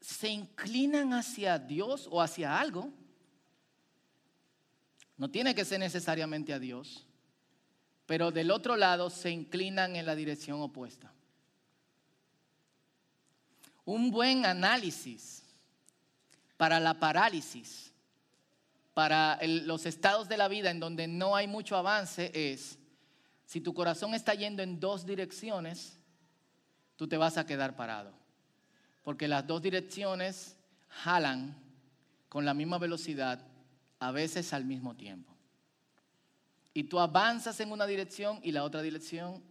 se 0.00 0.28
inclinan 0.30 1.12
hacia 1.12 1.58
Dios 1.58 2.08
o 2.10 2.22
hacia 2.22 2.58
algo? 2.58 2.90
No 5.18 5.30
tiene 5.30 5.54
que 5.54 5.66
ser 5.66 5.78
necesariamente 5.78 6.54
a 6.54 6.58
Dios, 6.58 7.06
pero 8.06 8.30
del 8.30 8.50
otro 8.50 8.74
lado 8.74 9.10
se 9.10 9.30
inclinan 9.30 9.96
en 9.96 10.06
la 10.06 10.14
dirección 10.14 10.62
opuesta. 10.62 11.12
Un 13.84 14.10
buen 14.10 14.46
análisis 14.46 15.42
para 16.56 16.80
la 16.80 16.98
parálisis, 16.98 17.87
para 18.98 19.38
los 19.46 19.86
estados 19.86 20.28
de 20.28 20.36
la 20.36 20.48
vida 20.48 20.72
en 20.72 20.80
donde 20.80 21.06
no 21.06 21.36
hay 21.36 21.46
mucho 21.46 21.76
avance 21.76 22.32
es, 22.34 22.80
si 23.46 23.60
tu 23.60 23.72
corazón 23.72 24.12
está 24.12 24.34
yendo 24.34 24.60
en 24.60 24.80
dos 24.80 25.06
direcciones, 25.06 26.00
tú 26.96 27.06
te 27.06 27.16
vas 27.16 27.38
a 27.38 27.46
quedar 27.46 27.76
parado. 27.76 28.12
Porque 29.04 29.28
las 29.28 29.46
dos 29.46 29.62
direcciones 29.62 30.56
jalan 30.88 31.56
con 32.28 32.44
la 32.44 32.54
misma 32.54 32.78
velocidad 32.78 33.40
a 34.00 34.10
veces 34.10 34.52
al 34.52 34.64
mismo 34.64 34.96
tiempo. 34.96 35.32
Y 36.74 36.82
tú 36.82 36.98
avanzas 36.98 37.60
en 37.60 37.70
una 37.70 37.86
dirección 37.86 38.40
y 38.42 38.50
la 38.50 38.64
otra 38.64 38.82
dirección, 38.82 39.44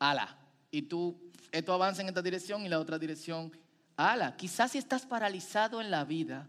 ala. 0.00 0.36
Y 0.72 0.82
tú, 0.82 1.30
esto 1.52 1.72
avanza 1.72 2.02
en 2.02 2.08
esta 2.08 2.22
dirección 2.22 2.66
y 2.66 2.68
la 2.68 2.80
otra 2.80 2.98
dirección, 2.98 3.56
ala. 3.96 4.36
Quizás 4.36 4.72
si 4.72 4.78
estás 4.78 5.06
paralizado 5.06 5.80
en 5.80 5.92
la 5.92 6.04
vida, 6.04 6.48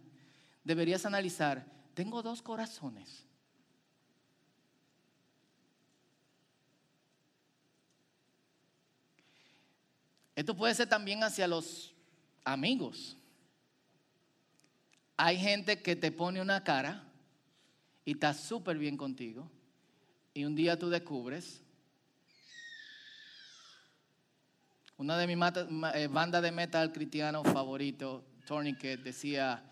deberías 0.63 1.05
analizar, 1.05 1.65
tengo 1.93 2.21
dos 2.21 2.41
corazones. 2.41 3.25
Esto 10.35 10.55
puede 10.55 10.73
ser 10.73 10.87
también 10.87 11.21
hacia 11.23 11.47
los 11.47 11.93
amigos. 12.45 13.17
Hay 15.17 15.37
gente 15.37 15.81
que 15.81 15.97
te 15.97 16.13
pone 16.13 16.41
una 16.41 16.63
cara 16.63 17.03
y 18.05 18.13
está 18.13 18.33
súper 18.33 18.77
bien 18.77 18.95
contigo 18.95 19.51
y 20.33 20.45
un 20.45 20.55
día 20.55 20.79
tú 20.79 20.89
descubres 20.89 21.61
una 24.99 25.17
de 25.17 25.27
mis 25.27 25.37
eh, 25.93 26.07
bandas 26.07 26.41
de 26.41 26.51
metal 26.51 26.91
cristiano 26.91 27.41
favorito, 27.43 28.25
Tourniquet, 28.45 29.01
decía, 29.01 29.63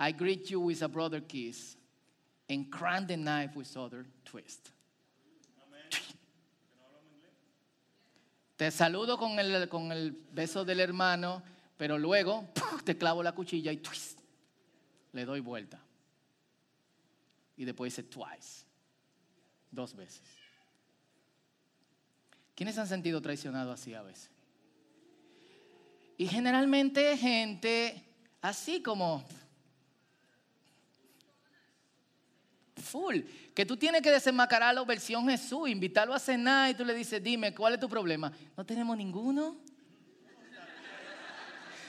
I 0.00 0.12
greet 0.12 0.50
you 0.50 0.60
with 0.60 0.80
a 0.82 0.88
brother 0.88 1.20
kiss 1.20 1.76
and 2.48 2.70
crank 2.70 3.08
the 3.08 3.18
knife 3.18 3.54
with 3.54 3.76
other 3.76 4.06
twist. 4.24 4.70
te 8.56 8.70
saludo 8.70 9.18
con 9.18 9.38
el, 9.38 9.68
con 9.68 9.92
el 9.92 10.12
beso 10.34 10.64
del 10.64 10.80
hermano, 10.80 11.42
pero 11.76 11.98
luego 11.98 12.48
te 12.84 12.96
clavo 12.96 13.22
la 13.22 13.32
cuchilla 13.32 13.72
y 13.72 13.76
twist, 13.76 14.18
le 15.12 15.26
doy 15.26 15.40
vuelta. 15.40 15.78
Y 17.58 17.66
después 17.66 17.94
dice 17.94 18.02
twice, 18.02 18.64
dos 19.70 19.94
veces. 19.94 20.22
¿Quiénes 22.54 22.78
han 22.78 22.88
sentido 22.88 23.20
traicionado 23.20 23.70
así 23.70 23.92
a 23.92 24.02
veces? 24.02 24.30
Y 26.16 26.26
generalmente 26.26 27.16
gente 27.18 28.02
así 28.42 28.82
como 28.82 29.24
full, 32.80 33.20
que 33.54 33.66
tú 33.66 33.76
tienes 33.76 34.02
que 34.02 34.10
desenmascararlo 34.10 34.84
versión 34.84 35.28
Jesús, 35.28 35.68
invitarlo 35.68 36.14
a 36.14 36.18
cenar 36.18 36.70
y 36.70 36.74
tú 36.74 36.84
le 36.84 36.94
dices, 36.94 37.22
dime, 37.22 37.54
¿cuál 37.54 37.74
es 37.74 37.80
tu 37.80 37.88
problema? 37.88 38.32
No 38.56 38.64
tenemos 38.64 38.96
ninguno. 38.96 39.56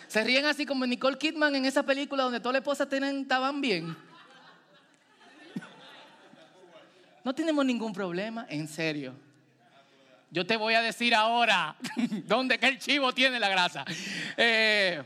Se 0.08 0.24
ríen 0.24 0.46
así 0.46 0.66
como 0.66 0.86
Nicole 0.86 1.18
Kidman 1.18 1.56
en 1.56 1.66
esa 1.66 1.84
película 1.84 2.24
donde 2.24 2.40
todas 2.42 2.54
las 2.54 2.62
esposas 2.62 2.92
estaban 2.92 3.62
bien. 3.62 3.96
No 7.24 7.34
tenemos 7.34 7.66
ningún 7.66 7.94
problema, 7.94 8.46
en 8.50 8.68
serio. 8.68 9.16
Yo 10.30 10.46
te 10.46 10.58
voy 10.58 10.74
a 10.74 10.82
decir 10.82 11.16
ahora 11.16 11.76
dónde 12.26 12.58
que 12.58 12.68
el 12.68 12.78
chivo 12.78 13.14
tiene 13.14 13.40
la 13.40 13.50
grasa. 13.50 13.86
Eh, 14.36 15.02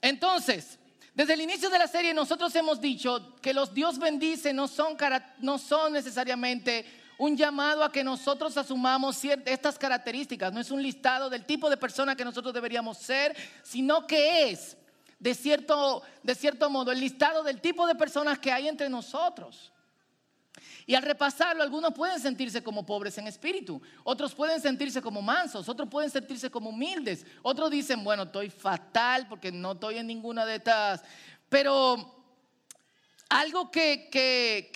entonces, 0.00 0.78
desde 1.14 1.34
el 1.34 1.40
inicio 1.40 1.68
de 1.70 1.78
la 1.78 1.88
serie 1.88 2.14
nosotros 2.14 2.54
hemos 2.54 2.80
dicho 2.80 3.34
que 3.42 3.52
los 3.52 3.74
Dios 3.74 3.98
bendice 3.98 4.52
no 4.52 4.68
son, 4.68 4.96
no 5.40 5.58
son 5.58 5.92
necesariamente 5.92 6.86
un 7.20 7.36
llamado 7.36 7.84
a 7.84 7.92
que 7.92 8.02
nosotros 8.02 8.56
asumamos 8.56 9.22
estas 9.44 9.78
características. 9.78 10.54
No 10.54 10.60
es 10.60 10.70
un 10.70 10.82
listado 10.82 11.28
del 11.28 11.44
tipo 11.44 11.68
de 11.68 11.76
persona 11.76 12.16
que 12.16 12.24
nosotros 12.24 12.54
deberíamos 12.54 12.96
ser, 12.96 13.36
sino 13.62 14.06
que 14.06 14.50
es, 14.50 14.78
de 15.18 15.34
cierto, 15.34 16.02
de 16.22 16.34
cierto 16.34 16.70
modo, 16.70 16.90
el 16.92 16.98
listado 16.98 17.42
del 17.42 17.60
tipo 17.60 17.86
de 17.86 17.94
personas 17.94 18.38
que 18.38 18.50
hay 18.50 18.68
entre 18.68 18.88
nosotros. 18.88 19.70
Y 20.90 20.96
al 20.96 21.04
repasarlo, 21.04 21.62
algunos 21.62 21.94
pueden 21.94 22.18
sentirse 22.18 22.64
como 22.64 22.84
pobres 22.84 23.16
en 23.16 23.28
espíritu, 23.28 23.80
otros 24.02 24.34
pueden 24.34 24.60
sentirse 24.60 25.00
como 25.00 25.22
mansos, 25.22 25.68
otros 25.68 25.88
pueden 25.88 26.10
sentirse 26.10 26.50
como 26.50 26.70
humildes, 26.70 27.24
otros 27.42 27.70
dicen, 27.70 28.02
bueno, 28.02 28.24
estoy 28.24 28.50
fatal 28.50 29.28
porque 29.28 29.52
no 29.52 29.70
estoy 29.70 29.98
en 29.98 30.08
ninguna 30.08 30.44
de 30.44 30.56
estas. 30.56 31.04
Pero 31.48 32.24
algo 33.28 33.70
que, 33.70 34.08
que, 34.10 34.72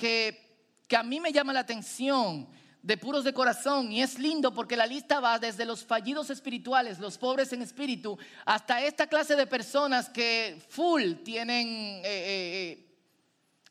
que, 0.89 0.97
a 0.97 1.03
mí 1.03 1.19
me 1.19 1.33
llama 1.33 1.53
la 1.53 1.59
atención 1.59 2.47
de 2.81 2.97
puros 2.97 3.25
de 3.25 3.35
corazón 3.35 3.91
y 3.91 4.01
es 4.01 4.17
lindo 4.17 4.55
porque 4.55 4.77
la 4.77 4.87
lista 4.87 5.19
va 5.19 5.41
desde 5.41 5.65
los 5.65 5.85
fallidos 5.85 6.31
espirituales, 6.31 7.01
los 7.01 7.19
pobres 7.19 7.53
en 7.53 7.61
espíritu, 7.61 8.17
hasta 8.45 8.81
esta 8.85 9.09
clase 9.09 9.35
de 9.35 9.49
personas 9.49 10.09
que 10.11 10.65
full 10.69 11.15
tienen 11.25 11.67
eh, 11.67 12.03
eh, 12.05 12.71
eh, 12.71 12.87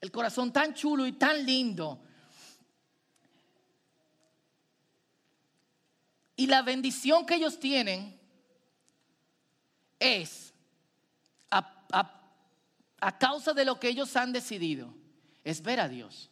el 0.01 0.11
corazón 0.11 0.51
tan 0.51 0.73
chulo 0.73 1.07
y 1.07 1.13
tan 1.13 1.45
lindo 1.45 2.01
Y 6.35 6.47
la 6.47 6.61
bendición 6.61 7.25
que 7.25 7.35
ellos 7.35 7.59
tienen 7.59 8.19
es, 9.99 10.53
a, 11.51 13.17
causa 13.19 13.53
de 13.53 13.65
lo 13.65 13.79
que 13.79 13.89
ellos 13.89 14.15
han 14.15 14.33
decidido, 14.33 14.93
es 15.43 15.61
ver 15.61 15.79
a 15.79 15.87
Dios. 15.89 16.29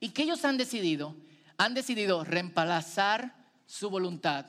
¿Y 0.00 0.10
que 0.10 0.22
ellos 0.22 0.44
han 0.44 0.56
decidido? 0.56 1.16
Han 1.56 1.74
decidido 1.74 2.24
reemplazar 2.24 3.34
su 3.66 3.90
voluntad 3.90 4.46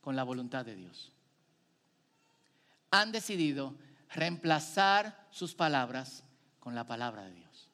con 0.00 0.16
la 0.16 0.24
voluntad 0.24 0.64
de 0.64 0.74
Dios. 0.74 1.12
Han 2.90 3.12
decidido 3.12 3.76
reemplazar 4.10 5.28
sus 5.30 5.54
palabras 5.54 6.24
con 6.58 6.74
la 6.74 6.84
palabra 6.84 7.24
de 7.24 7.34
Dios. 7.34 7.70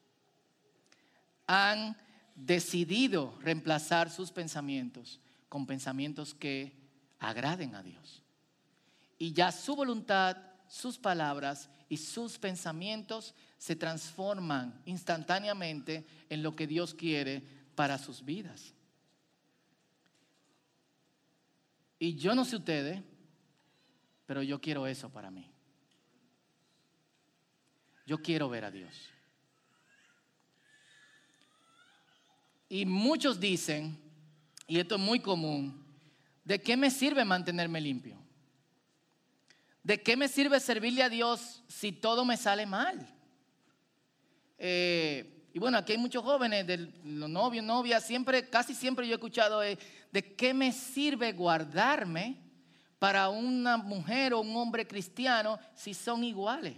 Han 1.46 1.96
decidido 2.34 3.36
reemplazar 3.40 4.10
sus 4.10 4.30
pensamientos 4.30 5.20
con 5.56 5.64
pensamientos 5.64 6.34
que 6.34 6.76
agraden 7.18 7.74
a 7.76 7.82
Dios. 7.82 8.22
Y 9.16 9.32
ya 9.32 9.50
su 9.50 9.74
voluntad, 9.74 10.36
sus 10.68 10.98
palabras 10.98 11.70
y 11.88 11.96
sus 11.96 12.38
pensamientos 12.38 13.34
se 13.56 13.74
transforman 13.74 14.78
instantáneamente 14.84 16.06
en 16.28 16.42
lo 16.42 16.54
que 16.54 16.66
Dios 16.66 16.92
quiere 16.92 17.42
para 17.74 17.96
sus 17.96 18.22
vidas. 18.22 18.74
Y 21.98 22.16
yo 22.16 22.34
no 22.34 22.44
sé 22.44 22.56
ustedes, 22.56 23.02
pero 24.26 24.42
yo 24.42 24.60
quiero 24.60 24.86
eso 24.86 25.08
para 25.08 25.30
mí. 25.30 25.50
Yo 28.04 28.18
quiero 28.20 28.50
ver 28.50 28.66
a 28.66 28.70
Dios. 28.70 28.94
Y 32.68 32.84
muchos 32.84 33.40
dicen, 33.40 34.05
y 34.66 34.78
esto 34.78 34.96
es 34.96 35.00
muy 35.00 35.20
común, 35.20 35.84
¿de 36.44 36.60
qué 36.60 36.76
me 36.76 36.90
sirve 36.90 37.24
mantenerme 37.24 37.80
limpio? 37.80 38.18
¿De 39.82 40.02
qué 40.02 40.16
me 40.16 40.28
sirve 40.28 40.58
servirle 40.58 41.02
a 41.02 41.08
Dios 41.08 41.62
si 41.68 41.92
todo 41.92 42.24
me 42.24 42.36
sale 42.36 42.66
mal? 42.66 43.06
Eh, 44.58 45.48
y 45.52 45.58
bueno, 45.58 45.78
aquí 45.78 45.92
hay 45.92 45.98
muchos 45.98 46.22
jóvenes, 46.22 46.66
de 46.66 46.76
los 47.04 47.30
novios, 47.30 47.64
novias, 47.64 48.04
siempre, 48.04 48.48
casi 48.48 48.74
siempre 48.74 49.06
yo 49.06 49.12
he 49.12 49.14
escuchado, 49.14 49.62
eh, 49.62 49.78
¿de 50.12 50.34
qué 50.34 50.52
me 50.52 50.72
sirve 50.72 51.32
guardarme 51.32 52.36
para 52.98 53.28
una 53.28 53.76
mujer 53.76 54.34
o 54.34 54.40
un 54.40 54.56
hombre 54.56 54.86
cristiano 54.86 55.58
si 55.74 55.94
son 55.94 56.24
iguales? 56.24 56.76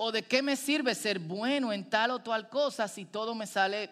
¿O 0.00 0.12
de 0.12 0.22
qué 0.22 0.42
me 0.42 0.54
sirve 0.54 0.94
ser 0.94 1.18
bueno 1.18 1.72
en 1.72 1.90
tal 1.90 2.12
o 2.12 2.20
tal 2.20 2.48
cosa 2.48 2.86
si 2.86 3.04
todo 3.04 3.34
me 3.34 3.48
sale 3.48 3.90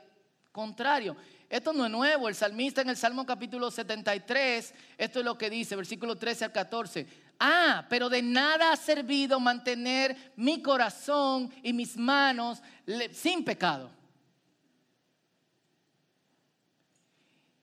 contrario? 0.53 1.17
Esto 1.51 1.73
no 1.73 1.85
es 1.85 1.91
nuevo. 1.91 2.29
El 2.29 2.37
salmista 2.37 2.81
en 2.81 2.91
el 2.91 2.97
Salmo 2.97 3.27
capítulo 3.27 3.73
73, 3.73 4.73
esto 4.97 5.19
es 5.19 5.25
lo 5.25 5.37
que 5.37 5.51
dice, 5.51 5.75
versículo 5.75 6.15
13 6.15 6.45
al 6.45 6.53
14. 6.53 7.07
Ah, 7.41 7.85
pero 7.89 8.09
de 8.09 8.23
nada 8.23 8.71
ha 8.71 8.77
servido 8.77 9.41
mantener 9.41 10.33
mi 10.37 10.63
corazón 10.63 11.53
y 11.61 11.73
mis 11.73 11.97
manos 11.97 12.63
sin 13.13 13.45
pecado. 13.45 13.91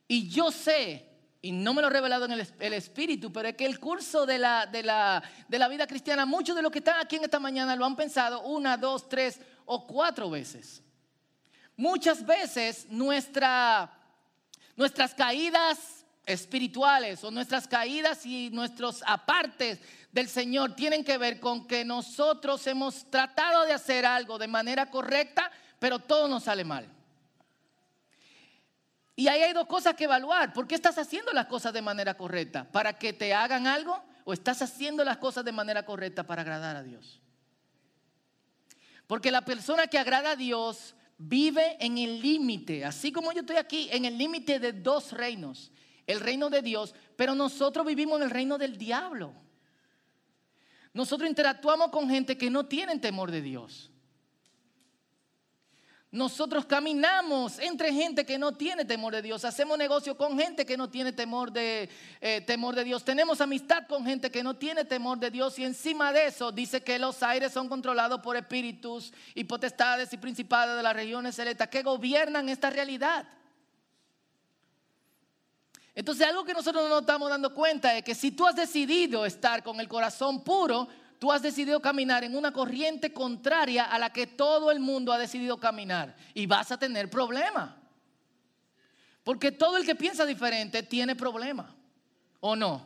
Y 0.06 0.28
yo 0.28 0.52
sé 0.52 1.13
y 1.46 1.52
no 1.52 1.74
me 1.74 1.82
lo 1.82 1.90
he 1.90 1.92
revelado 1.92 2.24
en 2.24 2.32
el, 2.32 2.74
Espíritu, 2.74 3.32
pero 3.34 3.50
es 3.50 3.56
que 3.58 3.66
el 3.66 3.78
curso 3.78 4.26
de 4.26 4.40
la, 4.40 4.66
de, 4.66 4.82
la, 4.82 5.22
de 5.50 5.60
la 5.60 5.68
vida 5.68 5.86
cristiana, 5.86 6.26
muchos 6.26 6.56
de 6.56 6.62
los 6.62 6.72
que 6.72 6.80
están 6.80 7.02
aquí 7.02 7.18
en 7.18 7.26
esta 7.26 7.38
mañana 7.38 7.76
lo 7.76 7.86
han 7.86 7.98
pensado 7.98 8.44
una, 8.44 8.78
dos, 8.78 9.10
tres 9.10 9.42
o 9.66 9.86
cuatro 9.86 10.30
veces. 10.30 10.82
Muchas 11.76 12.26
veces 12.26 12.88
nuestra, 12.90 13.92
nuestras 14.78 15.14
caídas 15.14 16.06
espirituales 16.26 17.22
o 17.26 17.30
nuestras 17.30 17.68
caídas 17.68 18.26
y 18.26 18.50
nuestros 18.52 19.04
apartes 19.06 19.80
del 20.14 20.30
Señor 20.30 20.78
tienen 20.78 21.04
que 21.04 21.18
ver 21.18 21.42
con 21.42 21.68
que 21.68 21.84
nosotros 21.84 22.66
hemos 22.68 23.12
tratado 23.12 23.66
de 23.66 23.74
hacer 23.74 24.06
algo 24.06 24.38
de 24.38 24.48
manera 24.48 24.90
correcta, 24.90 25.52
pero 25.78 26.00
todo 26.00 26.30
nos 26.30 26.44
sale 26.44 26.64
mal. 26.64 26.88
Y 29.16 29.28
ahí 29.28 29.42
hay 29.42 29.54
dos 29.54 29.68
cosas 29.68 29.94
que 29.94 30.06
evaluar. 30.06 30.54
¿Por 30.54 30.68
qué 30.68 30.76
estás 30.76 30.98
haciendo 30.98 31.32
las 31.34 31.46
cosas 31.46 31.74
de 31.74 31.82
manera 31.82 32.16
correcta? 32.16 32.72
¿Para 32.72 32.98
que 32.98 33.14
te 33.14 33.34
hagan 33.34 33.68
algo? 33.68 34.04
¿O 34.26 34.34
estás 34.34 34.62
haciendo 34.62 35.04
las 35.04 35.18
cosas 35.18 35.46
de 35.46 35.52
manera 35.52 35.86
correcta 35.86 36.24
para 36.24 36.42
agradar 36.42 36.76
a 36.76 36.84
Dios? 36.84 37.22
Porque 39.06 39.32
la 39.32 39.46
persona 39.46 39.88
que 39.88 40.00
agrada 40.00 40.32
a 40.32 40.36
Dios 40.36 40.96
vive 41.18 41.78
en 41.80 41.98
el 41.98 42.22
límite, 42.22 42.84
así 42.86 43.12
como 43.12 43.32
yo 43.32 43.42
estoy 43.42 43.58
aquí, 43.58 43.88
en 43.92 44.06
el 44.06 44.18
límite 44.18 44.60
de 44.60 44.74
dos 44.74 45.12
reinos. 45.12 45.72
El 46.06 46.20
reino 46.20 46.50
de 46.50 46.62
Dios, 46.62 46.94
pero 47.16 47.34
nosotros 47.34 47.86
vivimos 47.86 48.18
en 48.18 48.24
el 48.24 48.30
reino 48.30 48.58
del 48.58 48.78
diablo. 48.78 49.34
Nosotros 50.94 51.30
interactuamos 51.30 51.90
con 51.92 52.10
gente 52.10 52.38
que 52.38 52.50
no 52.50 52.66
tienen 52.66 53.00
temor 53.00 53.32
de 53.32 53.42
Dios. 53.42 53.93
Nosotros 56.14 56.68
caminamos 56.68 57.58
entre 57.58 57.92
gente 57.92 58.24
que 58.24 58.38
no 58.38 58.52
tiene 58.52 58.86
temor 58.86 59.16
de 59.16 59.24
Dios. 59.24 59.44
Hacemos 59.46 59.80
negocio 59.80 60.16
con 60.16 60.38
gente 60.38 60.64
que 60.64 60.78
no 60.78 60.88
tiene 60.88 61.12
temor 61.12 61.52
de, 61.52 61.90
eh, 62.22 62.42
temor 62.42 62.76
de 62.76 62.84
Dios. 62.84 63.04
Tenemos 63.04 63.42
amistad 63.42 63.88
con 63.88 64.06
gente 64.06 64.30
que 64.30 64.44
no 64.44 64.54
tiene 64.54 64.86
temor 64.86 65.18
de 65.18 65.32
Dios. 65.32 65.58
Y 65.58 65.66
encima 65.66 66.14
de 66.14 66.28
eso 66.28 66.52
dice 66.52 66.84
que 66.84 67.00
los 67.00 67.24
aires 67.24 67.52
son 67.52 67.68
controlados 67.68 68.22
por 68.22 68.38
espíritus 68.38 69.12
y 69.34 69.46
potestades 69.46 70.14
y 70.14 70.18
principados 70.18 70.78
de 70.78 70.84
las 70.84 70.94
regiones 70.94 71.36
celestas 71.36 71.68
que 71.70 71.82
gobiernan 71.82 72.48
esta 72.48 72.70
realidad. 72.70 73.26
Entonces 75.96 76.28
algo 76.28 76.44
que 76.44 76.54
nosotros 76.54 76.84
no 76.84 76.90
nos 76.90 77.02
estamos 77.02 77.28
dando 77.28 77.56
cuenta 77.56 77.98
es 77.98 78.04
que 78.04 78.14
si 78.14 78.30
tú 78.30 78.46
has 78.46 78.56
decidido 78.56 79.26
estar 79.26 79.64
con 79.64 79.80
el 79.80 79.88
corazón 79.88 80.44
puro, 80.44 80.88
tú 81.24 81.32
has 81.32 81.42
decidido 81.42 81.80
caminar 81.80 82.26
en 82.26 82.36
una 82.36 82.52
corriente 82.52 83.14
contraria 83.14 83.86
a 83.86 83.98
la 83.98 84.12
que 84.12 84.28
todo 84.28 84.72
el 84.72 84.82
mundo 84.82 85.14
ha 85.14 85.18
decidido 85.18 85.58
caminar 85.58 86.18
y 86.34 86.46
vas 86.48 86.70
a 86.74 86.78
tener 86.78 87.10
problemas. 87.10 87.74
Porque 89.24 89.54
todo 89.54 89.78
el 89.78 89.86
que 89.86 89.96
piensa 89.96 90.26
diferente 90.26 90.84
tiene 90.84 91.16
problema. 91.16 91.74
¿O 92.42 92.58
no? 92.58 92.86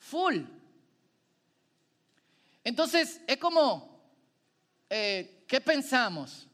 Full. 0.00 0.40
Entonces, 2.64 3.20
es 3.28 3.36
como, 3.36 4.02
eh, 4.90 5.44
¿qué 5.46 5.60
pensamos? 5.60 6.48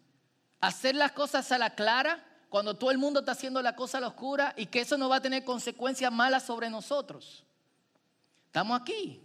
¿Hacer 0.61 0.95
las 0.95 1.13
cosas 1.13 1.51
a 1.53 1.57
la 1.57 1.75
clara 1.75 2.23
cuando 2.51 2.77
todo 2.77 2.91
el 2.91 2.99
mundo 2.99 3.21
está 3.21 3.33
haciendo 3.33 3.63
la 3.63 3.75
cosa 3.75 3.97
a 3.97 4.03
la 4.03 4.09
oscura 4.09 4.53
y 4.59 4.67
que 4.67 4.81
eso 4.81 4.99
no 4.99 5.09
va 5.09 5.17
a 5.17 5.23
tener 5.23 5.43
consecuencias 5.43 6.13
malas 6.13 6.43
sobre 6.43 6.69
nosotros? 6.69 7.47
Estamos 8.45 8.79
aquí. 8.79 9.23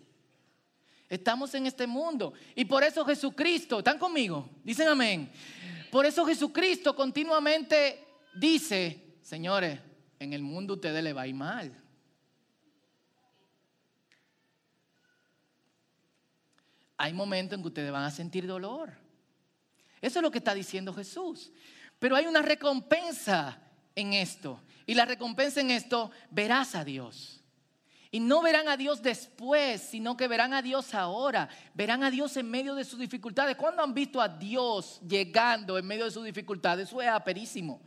Estamos 1.13 1.53
en 1.53 1.67
este 1.67 1.85
mundo. 1.85 2.33
Y 2.55 2.65
por 2.65 2.83
eso 2.83 3.05
Jesucristo, 3.05 3.77
¿están 3.77 3.99
conmigo? 3.99 4.49
Dicen 4.63 4.87
amén. 4.87 5.31
Por 5.91 6.07
eso 6.07 6.25
Jesucristo 6.25 6.95
continuamente 6.95 8.03
dice, 8.33 9.19
señores, 9.21 9.79
en 10.17 10.33
el 10.33 10.41
mundo 10.41 10.73
ustedes 10.73 11.03
le 11.03 11.13
va 11.13 11.21
a 11.21 11.27
ir 11.27 11.35
mal. 11.35 11.79
Hay 16.97 17.13
momentos 17.13 17.57
en 17.57 17.61
que 17.61 17.67
ustedes 17.67 17.91
van 17.91 18.05
a 18.05 18.11
sentir 18.11 18.47
dolor. 18.47 18.91
Eso 20.01 20.17
es 20.17 20.23
lo 20.23 20.31
que 20.31 20.39
está 20.39 20.55
diciendo 20.55 20.95
Jesús. 20.95 21.51
Pero 21.99 22.15
hay 22.15 22.25
una 22.25 22.41
recompensa 22.41 23.61
en 23.93 24.13
esto. 24.13 24.59
Y 24.87 24.95
la 24.95 25.05
recompensa 25.05 25.61
en 25.61 25.69
esto, 25.69 26.09
verás 26.31 26.73
a 26.73 26.83
Dios. 26.83 27.42
Y 28.13 28.19
no 28.19 28.43
verán 28.43 28.69
a 28.69 28.77
Dios 28.77 29.01
después, 29.01 29.81
sino 29.81 30.15
que 30.15 30.27
verán 30.27 30.53
a 30.53 30.61
Dios 30.61 30.93
ahora. 30.93 31.49
Verán 31.73 32.03
a 32.03 32.11
Dios 32.11 32.37
en 32.37 32.47
medio 32.47 32.75
de 32.75 32.85
sus 32.85 32.99
dificultades. 32.99 33.55
¿Cuándo 33.55 33.81
han 33.81 33.91
visto 33.91 34.21
a 34.21 34.27
Dios 34.27 35.01
llegando 35.01 35.79
en 35.79 35.87
medio 35.87 36.05
de 36.05 36.11
sus 36.11 36.23
dificultades? 36.23 36.89
Eso 36.89 37.01
es 37.01 37.07
aperísimo. 37.07 37.81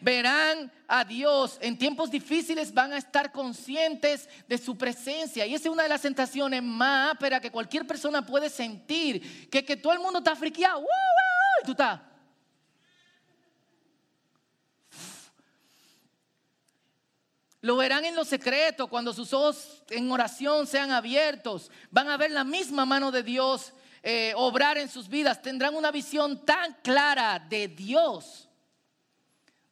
Verán 0.00 0.70
a 0.86 1.04
Dios 1.04 1.58
en 1.60 1.76
tiempos 1.76 2.12
difíciles, 2.12 2.72
van 2.72 2.92
a 2.92 2.98
estar 2.98 3.32
conscientes 3.32 4.28
de 4.46 4.56
su 4.56 4.78
presencia. 4.78 5.44
Y 5.46 5.54
esa 5.56 5.66
es 5.66 5.72
una 5.72 5.82
de 5.82 5.88
las 5.88 6.00
sensaciones 6.00 6.62
más 6.62 7.14
ásperas 7.14 7.40
que 7.40 7.50
cualquier 7.50 7.88
persona 7.88 8.24
puede 8.24 8.48
sentir. 8.48 9.50
Que, 9.50 9.64
que 9.64 9.76
todo 9.76 9.92
el 9.92 9.98
mundo 9.98 10.20
está 10.20 10.36
friqueado. 10.36 10.86
Y 11.60 11.66
tú 11.66 11.72
estás. 11.72 11.98
Lo 17.62 17.76
verán 17.76 18.04
en 18.04 18.14
lo 18.14 18.24
secreto, 18.24 18.86
cuando 18.86 19.12
sus 19.12 19.32
ojos 19.32 19.82
en 19.88 20.10
oración 20.10 20.66
sean 20.66 20.90
abiertos. 20.90 21.70
Van 21.90 22.08
a 22.08 22.16
ver 22.16 22.30
la 22.30 22.44
misma 22.44 22.84
mano 22.84 23.10
de 23.10 23.22
Dios 23.22 23.72
eh, 24.02 24.32
obrar 24.36 24.78
en 24.78 24.88
sus 24.88 25.08
vidas. 25.08 25.42
Tendrán 25.42 25.74
una 25.74 25.90
visión 25.90 26.44
tan 26.44 26.74
clara 26.82 27.38
de 27.38 27.68
Dios, 27.68 28.48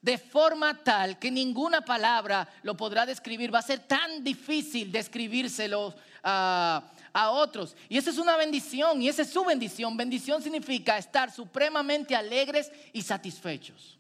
de 0.01 0.19
forma 0.19 0.83
tal 0.83 1.19
que 1.19 1.31
ninguna 1.31 1.83
palabra 1.83 2.49
lo 2.63 2.77
podrá 2.77 3.07
describir. 3.07 3.55
Va 3.55 3.61
a 3.61 3.63
ser 3.63 3.81
tan 3.81 4.25
difícil 4.25 4.91
describírselo 4.91 5.95
a, 6.23 6.91
a 7.13 7.31
otros. 7.31 7.77
Y 7.89 7.97
esa 7.97 8.11
es 8.11 8.19
una 8.19 8.37
bendición, 8.37 9.01
y 9.03 9.09
esa 9.09 9.23
es 9.23 9.31
su 9.31 9.45
bendición. 9.45 9.97
Bendición 9.97 10.43
significa 10.43 10.99
estar 10.99 11.31
supremamente 11.31 12.17
alegres 12.17 12.73
y 12.93 13.03
satisfechos. 13.03 13.99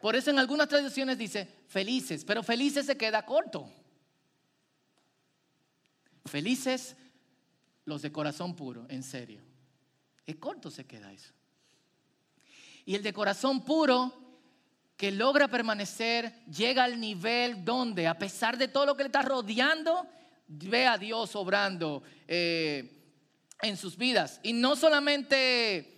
Por 0.00 0.16
eso 0.16 0.30
en 0.30 0.38
algunas 0.38 0.68
tradiciones 0.68 1.18
dice 1.18 1.46
felices, 1.68 2.24
pero 2.24 2.42
felices 2.42 2.86
se 2.86 2.96
queda 2.96 3.24
corto. 3.26 3.70
Felices 6.24 6.96
los 7.84 8.02
de 8.02 8.10
corazón 8.10 8.56
puro, 8.56 8.86
en 8.88 9.02
serio. 9.02 9.42
Es 10.26 10.36
corto 10.36 10.70
se 10.70 10.86
queda 10.86 11.12
eso. 11.12 11.32
Y 12.86 12.94
el 12.94 13.02
de 13.02 13.12
corazón 13.12 13.64
puro 13.64 14.12
que 14.96 15.10
logra 15.10 15.48
permanecer 15.48 16.44
llega 16.46 16.84
al 16.84 16.98
nivel 16.98 17.64
donde, 17.64 18.06
a 18.06 18.16
pesar 18.16 18.56
de 18.56 18.68
todo 18.68 18.86
lo 18.86 18.96
que 18.96 19.02
le 19.02 19.08
está 19.08 19.22
rodeando, 19.22 20.06
ve 20.46 20.86
a 20.86 20.96
Dios 20.98 21.36
obrando 21.36 22.02
eh, 22.26 23.02
en 23.62 23.76
sus 23.76 23.96
vidas. 23.96 24.40
Y 24.42 24.52
no 24.52 24.76
solamente 24.76 25.78
eh, 25.78 25.88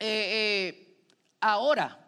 eh, 0.00 1.04
ahora, 1.40 1.99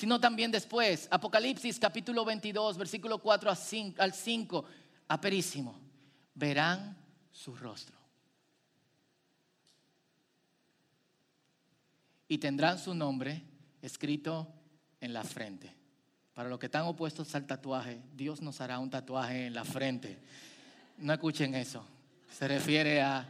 sino 0.00 0.18
también 0.18 0.50
después. 0.50 1.06
Apocalipsis 1.10 1.78
capítulo 1.78 2.24
22, 2.24 2.78
versículo 2.78 3.18
4 3.18 3.50
al 3.98 4.14
5, 4.14 4.64
aperísimo. 5.08 5.78
Verán 6.34 6.96
su 7.30 7.54
rostro. 7.54 7.98
Y 12.28 12.38
tendrán 12.38 12.78
su 12.78 12.94
nombre 12.94 13.42
escrito 13.82 14.48
en 15.02 15.12
la 15.12 15.22
frente. 15.22 15.70
Para 16.32 16.48
los 16.48 16.58
que 16.58 16.66
están 16.66 16.86
opuestos 16.86 17.34
al 17.34 17.46
tatuaje, 17.46 18.00
Dios 18.14 18.40
nos 18.40 18.62
hará 18.62 18.78
un 18.78 18.88
tatuaje 18.88 19.48
en 19.48 19.52
la 19.52 19.66
frente. 19.66 20.18
No 20.96 21.12
escuchen 21.12 21.54
eso. 21.54 21.84
Se 22.30 22.48
refiere 22.48 23.02
a... 23.02 23.28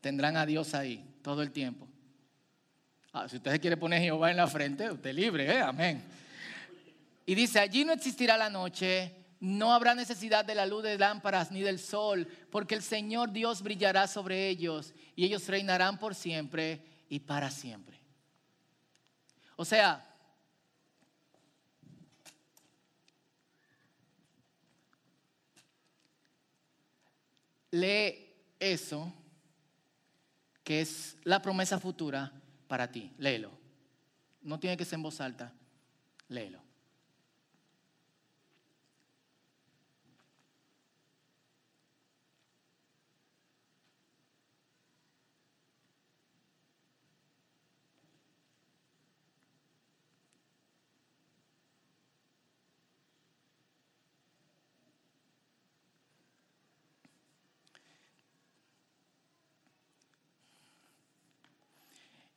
Tendrán 0.00 0.36
a 0.36 0.44
Dios 0.46 0.74
ahí 0.74 1.08
todo 1.22 1.42
el 1.42 1.52
tiempo. 1.52 1.91
Ah, 3.14 3.28
si 3.28 3.36
usted 3.36 3.52
se 3.52 3.60
quiere 3.60 3.76
poner 3.76 4.00
Jehová 4.00 4.30
en 4.30 4.38
la 4.38 4.46
frente, 4.46 4.90
usted 4.90 5.12
libre, 5.12 5.44
¿eh? 5.44 5.60
amén. 5.60 6.02
Y 7.26 7.34
dice, 7.34 7.60
allí 7.60 7.84
no 7.84 7.92
existirá 7.92 8.38
la 8.38 8.48
noche, 8.48 9.14
no 9.38 9.74
habrá 9.74 9.94
necesidad 9.94 10.46
de 10.46 10.54
la 10.54 10.64
luz 10.64 10.82
de 10.82 10.96
lámparas 10.96 11.50
ni 11.50 11.60
del 11.60 11.78
sol, 11.78 12.26
porque 12.50 12.74
el 12.74 12.82
Señor 12.82 13.30
Dios 13.30 13.60
brillará 13.60 14.06
sobre 14.06 14.48
ellos 14.48 14.94
y 15.14 15.26
ellos 15.26 15.46
reinarán 15.46 15.98
por 15.98 16.14
siempre 16.14 16.80
y 17.10 17.20
para 17.20 17.50
siempre. 17.50 18.00
O 19.56 19.66
sea, 19.66 20.08
lee 27.70 28.32
eso, 28.58 29.12
que 30.64 30.80
es 30.80 31.18
la 31.24 31.42
promesa 31.42 31.78
futura 31.78 32.32
para 32.72 32.90
ti. 32.90 33.12
Léelo. 33.18 33.50
No 34.40 34.58
tiene 34.58 34.78
que 34.78 34.86
ser 34.86 34.94
en 34.94 35.02
voz 35.02 35.20
alta. 35.20 35.52
Léelo. 36.28 36.62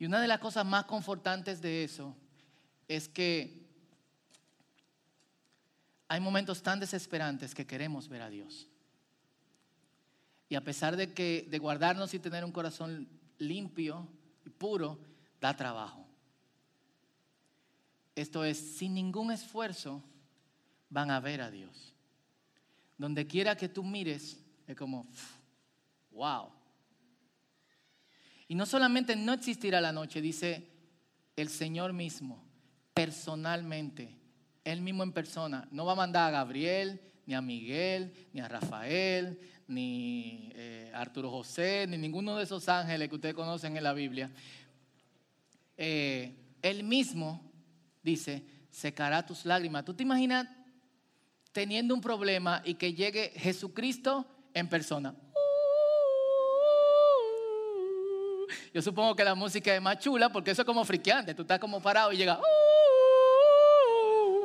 Y 0.06 0.08
una 0.08 0.22
de 0.22 0.28
las 0.28 0.38
cosas 0.38 0.64
más 0.64 0.86
confortantes 0.86 1.60
de 1.64 1.84
eso 1.84 2.16
es 2.88 3.10
que 3.10 3.66
hay 6.08 6.20
momentos 6.20 6.62
tan 6.62 6.80
desesperantes 6.80 7.56
que 7.56 7.66
queremos 7.66 8.08
ver 8.08 8.22
a 8.22 8.30
Dios. 8.30 8.68
Y 10.48 10.54
a 10.54 10.64
pesar 10.64 10.96
de 10.96 11.12
que 11.12 11.48
de 11.50 11.58
guardarnos 11.58 12.14
y 12.14 12.20
tener 12.20 12.46
un 12.46 12.52
corazón 12.52 13.10
limpio 13.40 14.08
y 14.46 14.52
puro, 14.52 15.00
da 15.42 15.56
trabajo. 15.56 16.06
Esto 18.14 18.44
es, 18.44 18.60
sin 18.78 18.94
ningún 18.94 19.32
esfuerzo 19.32 20.04
van 20.88 21.10
a 21.10 21.20
ver 21.20 21.42
a 21.42 21.50
Dios. 21.50 21.96
Donde 22.96 23.26
quiera 23.26 23.58
que 23.58 23.70
tú 23.70 23.84
mires, 23.84 24.40
es 24.68 24.76
como, 24.76 25.08
wow, 26.12 26.52
y 28.48 28.56
no 28.56 28.66
solamente 28.66 29.16
no 29.16 29.34
existirá 29.34 29.82
la 29.82 29.92
noche, 29.92 30.22
dice 30.22 30.70
el 31.36 31.50
Señor 31.50 31.94
mismo, 31.94 32.44
personalmente, 32.94 34.16
Él 34.64 34.82
mismo 34.82 35.04
en 35.04 35.12
persona. 35.12 35.68
No 35.72 35.86
va 35.86 35.94
a 35.94 35.96
mandar 35.96 36.30
a 36.30 36.32
Gabriel, 36.32 37.02
ni 37.26 37.34
a 37.34 37.42
Miguel, 37.42 38.14
ni 38.34 38.40
a 38.40 38.48
Rafael, 38.48 39.40
ni 39.68 40.52
eh, 40.54 40.92
Arturo 40.94 41.32
José, 41.32 41.88
ni 41.88 41.98
ninguno 41.98 42.38
de 42.38 42.44
esos 42.44 42.70
ángeles 42.70 43.10
que 43.10 43.16
ustedes 43.16 43.36
conocen 43.36 43.76
en 43.76 43.84
la 43.84 43.94
Biblia. 43.94 44.32
Eh, 45.78 46.36
él 46.62 46.84
mismo 46.84 47.52
dice, 48.04 48.46
secará 48.70 49.26
tus 49.26 49.46
lágrimas. 49.46 49.86
¿Tú 49.86 49.94
te 49.94 50.04
imaginas 50.04 50.48
teniendo 51.52 51.96
un 51.96 52.02
problema 52.02 52.62
y 52.64 52.76
que 52.76 52.94
llegue 52.94 53.32
Jesucristo 53.36 54.26
en 54.54 54.70
persona? 54.70 55.16
Yo 58.76 58.82
supongo 58.82 59.16
que 59.16 59.24
la 59.24 59.36
música 59.36 59.74
es 59.74 59.82
más 59.82 60.00
chula 60.00 60.28
porque 60.28 60.52
eso 60.52 60.64
es 60.64 60.66
como 60.66 60.84
friqueante. 60.84 61.34
Tú 61.34 61.44
estás 61.44 61.60
como 61.60 61.80
parado 61.80 62.12
y 62.12 62.18
llega. 62.18 62.38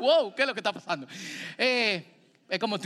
wow, 0.01 0.33
¿qué 0.37 0.43
es 0.43 0.47
lo 0.47 0.55
que 0.55 0.61
está 0.61 0.73
pasando? 0.73 1.09
es 1.59 2.05
como. 2.61 2.77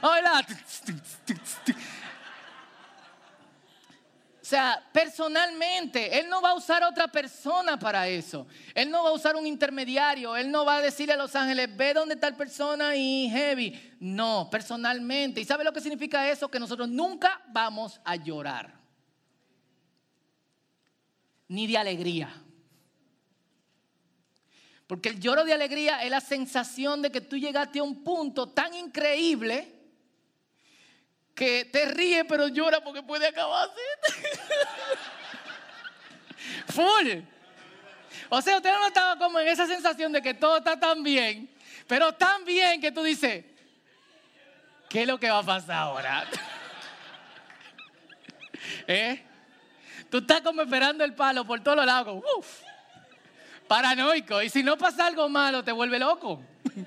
Hola. 0.00 0.46
Sea, 4.44 4.82
personalmente, 4.92 6.18
Él 6.18 6.28
no 6.28 6.42
va 6.42 6.50
a 6.50 6.54
usar 6.54 6.82
otra 6.82 7.06
persona 7.06 7.78
para 7.78 8.08
eso. 8.08 8.46
Él 8.74 8.90
no 8.90 9.04
va 9.04 9.10
a 9.10 9.12
usar 9.12 9.36
un 9.36 9.46
intermediario. 9.46 10.36
Él 10.36 10.50
no 10.50 10.64
va 10.64 10.76
a 10.76 10.82
decirle 10.82 11.14
a 11.14 11.16
los 11.16 11.36
ángeles, 11.36 11.76
ve 11.76 11.94
dónde 11.94 12.16
la 12.20 12.36
persona 12.36 12.96
y 12.96 13.28
heavy. 13.30 13.96
No, 14.00 14.48
personalmente. 14.50 15.40
¿Y 15.40 15.44
sabe 15.44 15.62
lo 15.62 15.72
que 15.72 15.80
significa 15.80 16.28
eso? 16.28 16.48
Que 16.48 16.58
nosotros 16.58 16.88
nunca 16.88 17.40
vamos 17.48 18.00
a 18.04 18.16
llorar. 18.16 18.74
Ni 21.46 21.66
de 21.66 21.78
alegría. 21.78 22.34
Porque 24.88 25.10
el 25.10 25.20
lloro 25.20 25.44
de 25.44 25.52
alegría 25.52 26.02
es 26.02 26.10
la 26.10 26.20
sensación 26.20 27.00
de 27.00 27.12
que 27.12 27.20
tú 27.20 27.36
llegaste 27.36 27.78
a 27.78 27.82
un 27.82 28.02
punto 28.02 28.50
tan 28.50 28.74
increíble 28.74 29.81
que 31.34 31.64
te 31.64 31.86
ríe 31.86 32.24
pero 32.24 32.48
llora 32.48 32.82
porque 32.82 33.02
puede 33.02 33.26
acabarse. 33.26 33.80
Full. 36.68 37.22
O 38.28 38.42
sea, 38.42 38.56
usted 38.56 38.72
no 38.72 38.86
estaba 38.86 39.18
como 39.18 39.40
en 39.40 39.48
esa 39.48 39.66
sensación 39.66 40.12
de 40.12 40.22
que 40.22 40.34
todo 40.34 40.58
está 40.58 40.78
tan 40.78 41.02
bien, 41.02 41.50
pero 41.86 42.12
tan 42.12 42.44
bien 42.44 42.80
que 42.80 42.92
tú 42.92 43.02
dices, 43.02 43.44
¿qué 44.88 45.02
es 45.02 45.06
lo 45.06 45.18
que 45.18 45.30
va 45.30 45.38
a 45.38 45.42
pasar 45.42 45.76
ahora? 45.76 46.26
¿Eh? 48.86 49.22
Tú 50.10 50.18
estás 50.18 50.40
como 50.40 50.62
esperando 50.62 51.04
el 51.04 51.14
palo 51.14 51.44
por 51.44 51.62
todos 51.62 51.76
los 51.76 51.86
lados. 51.86 52.22
Uf 52.38 52.62
paranoico. 53.72 54.42
Y 54.42 54.50
si 54.50 54.62
no 54.62 54.76
pasa 54.76 55.06
algo 55.06 55.30
malo, 55.30 55.64
te 55.64 55.72
vuelve 55.72 55.98
loco. 55.98 56.42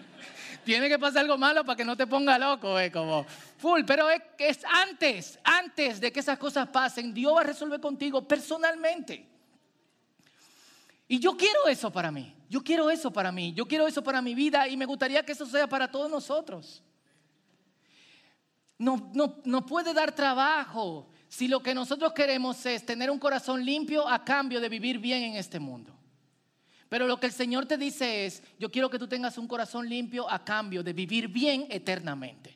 Tiene 0.66 0.88
que 0.88 1.00
pasar 1.00 1.22
algo 1.22 1.36
malo 1.36 1.66
para 1.66 1.76
que 1.76 1.84
no 1.84 1.98
te 1.98 2.06
ponga 2.06 2.38
loco, 2.38 2.80
eh, 2.80 2.92
como 2.92 3.26
full. 3.58 3.82
Pero 3.86 4.10
es, 4.10 4.22
es 4.38 4.60
antes, 4.66 5.40
antes 5.44 6.00
de 6.00 6.12
que 6.12 6.20
esas 6.20 6.38
cosas 6.38 6.68
pasen, 6.70 7.14
Dios 7.14 7.36
va 7.36 7.42
a 7.42 7.46
resolver 7.46 7.80
contigo 7.80 8.28
personalmente. 8.28 9.28
Y 11.08 11.20
yo 11.20 11.38
quiero 11.38 11.68
eso 11.68 11.92
para 11.92 12.12
mí. 12.12 12.34
Yo 12.50 12.64
quiero 12.64 12.90
eso 12.90 13.12
para 13.12 13.32
mí. 13.32 13.54
Yo 13.54 13.68
quiero 13.68 13.88
eso 13.88 14.04
para 14.04 14.22
mi 14.22 14.34
vida 14.34 14.68
y 14.68 14.78
me 14.78 14.86
gustaría 14.86 15.24
que 15.24 15.34
eso 15.34 15.46
sea 15.46 15.68
para 15.68 15.90
todos 15.90 16.10
nosotros. 16.10 16.84
No, 18.78 19.12
no, 19.14 19.42
no 19.46 19.66
puede 19.66 19.94
dar 19.94 20.14
trabajo 20.14 21.08
si 21.28 21.48
lo 21.48 21.62
que 21.62 21.74
nosotros 21.74 22.14
queremos 22.14 22.66
es 22.66 22.86
tener 22.86 23.10
un 23.10 23.20
corazón 23.20 23.64
limpio 23.64 24.08
a 24.08 24.24
cambio 24.24 24.60
de 24.60 24.70
vivir 24.70 25.00
bien 25.00 25.24
en 25.24 25.36
este 25.36 25.60
mundo. 25.60 25.96
Pero 26.90 27.08
lo 27.08 27.20
que 27.20 27.28
el 27.28 27.32
Señor 27.32 27.66
te 27.66 27.78
dice 27.78 28.26
es, 28.26 28.44
yo 28.60 28.72
quiero 28.72 28.90
que 28.90 29.00
tú 29.00 29.08
tengas 29.08 29.38
un 29.38 29.48
corazón 29.48 29.88
limpio 29.90 30.30
a 30.30 30.44
cambio 30.44 30.84
de 30.84 30.94
vivir 30.94 31.28
bien 31.28 31.68
eternamente. 31.70 32.55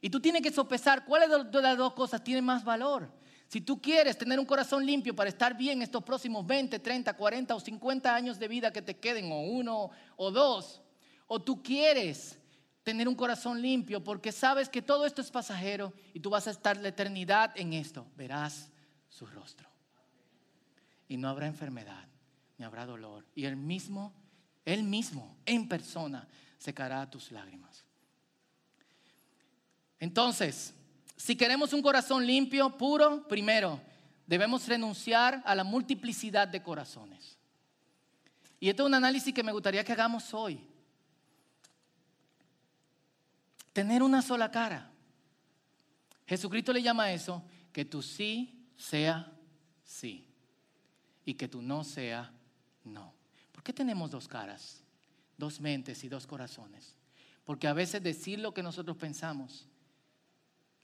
Y 0.00 0.10
tú 0.10 0.20
tienes 0.20 0.42
que 0.42 0.52
sopesar 0.52 1.04
cuáles 1.04 1.30
de 1.50 1.62
las 1.62 1.76
dos 1.76 1.94
cosas 1.94 2.22
tienen 2.22 2.44
más 2.44 2.64
valor. 2.64 3.10
Si 3.48 3.60
tú 3.60 3.80
quieres 3.80 4.18
tener 4.18 4.40
un 4.40 4.46
corazón 4.46 4.84
limpio 4.84 5.14
para 5.14 5.30
estar 5.30 5.56
bien 5.56 5.80
estos 5.80 6.02
próximos 6.02 6.46
20, 6.46 6.78
30, 6.78 7.14
40 7.14 7.54
o 7.54 7.60
50 7.60 8.14
años 8.14 8.38
de 8.38 8.48
vida 8.48 8.72
que 8.72 8.82
te 8.82 8.96
queden, 8.96 9.30
o 9.30 9.40
uno 9.40 9.90
o 10.16 10.30
dos, 10.30 10.82
o 11.28 11.40
tú 11.40 11.62
quieres 11.62 12.38
tener 12.82 13.08
un 13.08 13.14
corazón 13.14 13.60
limpio 13.62 14.02
porque 14.02 14.32
sabes 14.32 14.68
que 14.68 14.82
todo 14.82 15.06
esto 15.06 15.20
es 15.20 15.30
pasajero 15.30 15.92
y 16.12 16.20
tú 16.20 16.30
vas 16.30 16.46
a 16.46 16.50
estar 16.50 16.76
la 16.76 16.88
eternidad 16.88 17.52
en 17.56 17.72
esto, 17.72 18.06
verás 18.16 18.70
su 19.08 19.26
rostro. 19.26 19.68
Y 21.08 21.16
no 21.16 21.28
habrá 21.28 21.46
enfermedad, 21.46 22.08
ni 22.58 22.64
habrá 22.64 22.84
dolor. 22.84 23.26
Y 23.34 23.44
él 23.44 23.56
mismo, 23.56 24.12
él 24.64 24.82
mismo, 24.82 25.36
en 25.46 25.68
persona, 25.68 26.28
secará 26.58 27.08
tus 27.08 27.30
lágrimas. 27.30 27.65
Entonces, 30.06 30.72
si 31.16 31.34
queremos 31.34 31.72
un 31.72 31.82
corazón 31.82 32.24
limpio, 32.24 32.78
puro, 32.78 33.26
primero, 33.26 33.80
debemos 34.24 34.68
renunciar 34.68 35.42
a 35.44 35.52
la 35.56 35.64
multiplicidad 35.64 36.46
de 36.46 36.62
corazones. 36.62 37.36
Y 38.60 38.68
esto 38.68 38.84
es 38.84 38.86
un 38.86 38.94
análisis 38.94 39.34
que 39.34 39.42
me 39.42 39.50
gustaría 39.50 39.82
que 39.82 39.90
hagamos 39.90 40.32
hoy. 40.32 40.60
Tener 43.72 44.04
una 44.04 44.22
sola 44.22 44.48
cara. 44.48 44.92
Jesucristo 46.24 46.72
le 46.72 46.84
llama 46.84 47.06
a 47.06 47.12
eso 47.12 47.42
que 47.72 47.84
tu 47.84 48.00
sí 48.00 48.70
sea 48.76 49.32
sí 49.82 50.24
y 51.24 51.34
que 51.34 51.48
tu 51.48 51.62
no 51.62 51.82
sea 51.82 52.32
no. 52.84 53.12
¿Por 53.50 53.64
qué 53.64 53.72
tenemos 53.72 54.12
dos 54.12 54.28
caras, 54.28 54.84
dos 55.36 55.60
mentes 55.60 56.04
y 56.04 56.08
dos 56.08 56.28
corazones? 56.28 56.94
Porque 57.44 57.66
a 57.66 57.72
veces 57.72 58.04
decir 58.04 58.38
lo 58.38 58.54
que 58.54 58.62
nosotros 58.62 58.96
pensamos, 58.96 59.66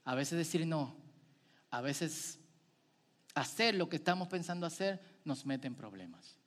a 0.05 0.15
veces 0.15 0.37
decir 0.37 0.65
no, 0.67 0.95
a 1.69 1.81
veces 1.81 2.39
hacer 3.35 3.75
lo 3.75 3.89
que 3.89 3.95
estamos 3.95 4.27
pensando 4.27 4.65
hacer 4.65 5.01
nos 5.25 5.45
mete 5.45 5.67
en 5.67 5.75
problemas. 5.75 6.37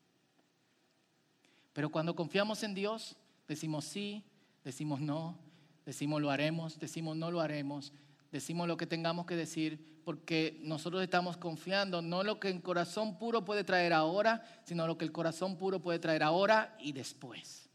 Pero 1.72 1.90
cuando 1.90 2.14
confiamos 2.14 2.62
en 2.62 2.74
Dios, 2.74 3.16
decimos 3.48 3.84
sí, 3.84 4.24
decimos 4.64 5.00
no, 5.00 5.38
decimos 5.84 6.20
lo 6.22 6.30
haremos, 6.30 6.78
decimos 6.78 7.16
no 7.16 7.30
lo 7.30 7.40
haremos, 7.40 7.92
decimos 8.30 8.68
lo 8.68 8.76
que 8.76 8.86
tengamos 8.86 9.26
que 9.26 9.36
decir 9.36 10.00
porque 10.04 10.60
nosotros 10.62 11.02
estamos 11.02 11.36
confiando 11.36 12.00
no 12.00 12.22
lo 12.22 12.38
que 12.38 12.48
el 12.48 12.62
corazón 12.62 13.18
puro 13.18 13.44
puede 13.44 13.64
traer 13.64 13.92
ahora, 13.92 14.44
sino 14.64 14.86
lo 14.86 14.96
que 14.96 15.04
el 15.04 15.12
corazón 15.12 15.58
puro 15.58 15.80
puede 15.80 15.98
traer 15.98 16.22
ahora 16.22 16.76
y 16.78 16.92
después. 16.92 17.68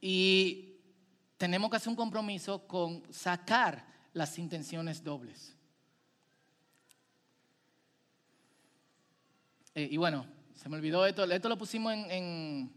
Y 0.00 0.69
tenemos 1.40 1.70
que 1.70 1.78
hacer 1.78 1.88
un 1.88 1.96
compromiso 1.96 2.66
con 2.66 3.02
sacar 3.10 3.82
las 4.12 4.38
intenciones 4.38 5.02
dobles. 5.02 5.56
Eh, 9.74 9.88
y 9.90 9.96
bueno, 9.96 10.26
se 10.54 10.68
me 10.68 10.76
olvidó 10.76 11.06
esto, 11.06 11.24
esto 11.24 11.48
lo 11.48 11.56
pusimos 11.56 11.94
en... 11.94 12.70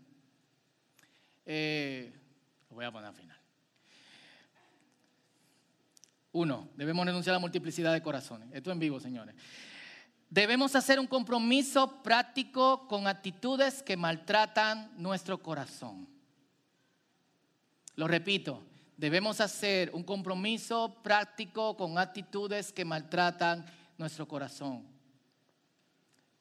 Eh, 1.45 2.13
lo 2.69 2.77
voy 2.77 2.85
a 2.85 2.91
poner 2.93 3.09
al 3.09 3.15
final. 3.15 3.37
Uno, 6.31 6.69
debemos 6.77 7.05
renunciar 7.05 7.33
a 7.33 7.39
la 7.39 7.41
multiplicidad 7.41 7.91
de 7.91 8.01
corazones. 8.01 8.47
Esto 8.53 8.71
en 8.71 8.79
vivo, 8.79 8.97
señores. 8.97 9.35
Debemos 10.29 10.73
hacer 10.77 11.01
un 11.01 11.07
compromiso 11.07 12.01
práctico 12.01 12.87
con 12.87 13.07
actitudes 13.07 13.83
que 13.83 13.97
maltratan 13.97 14.93
nuestro 14.95 15.43
corazón. 15.43 16.12
Lo 17.95 18.07
repito, 18.07 18.63
debemos 18.97 19.41
hacer 19.41 19.91
un 19.93 20.03
compromiso 20.03 21.01
práctico 21.03 21.77
con 21.77 21.97
actitudes 21.97 22.71
que 22.71 22.85
maltratan 22.85 23.65
nuestro 23.97 24.27
corazón. 24.27 24.85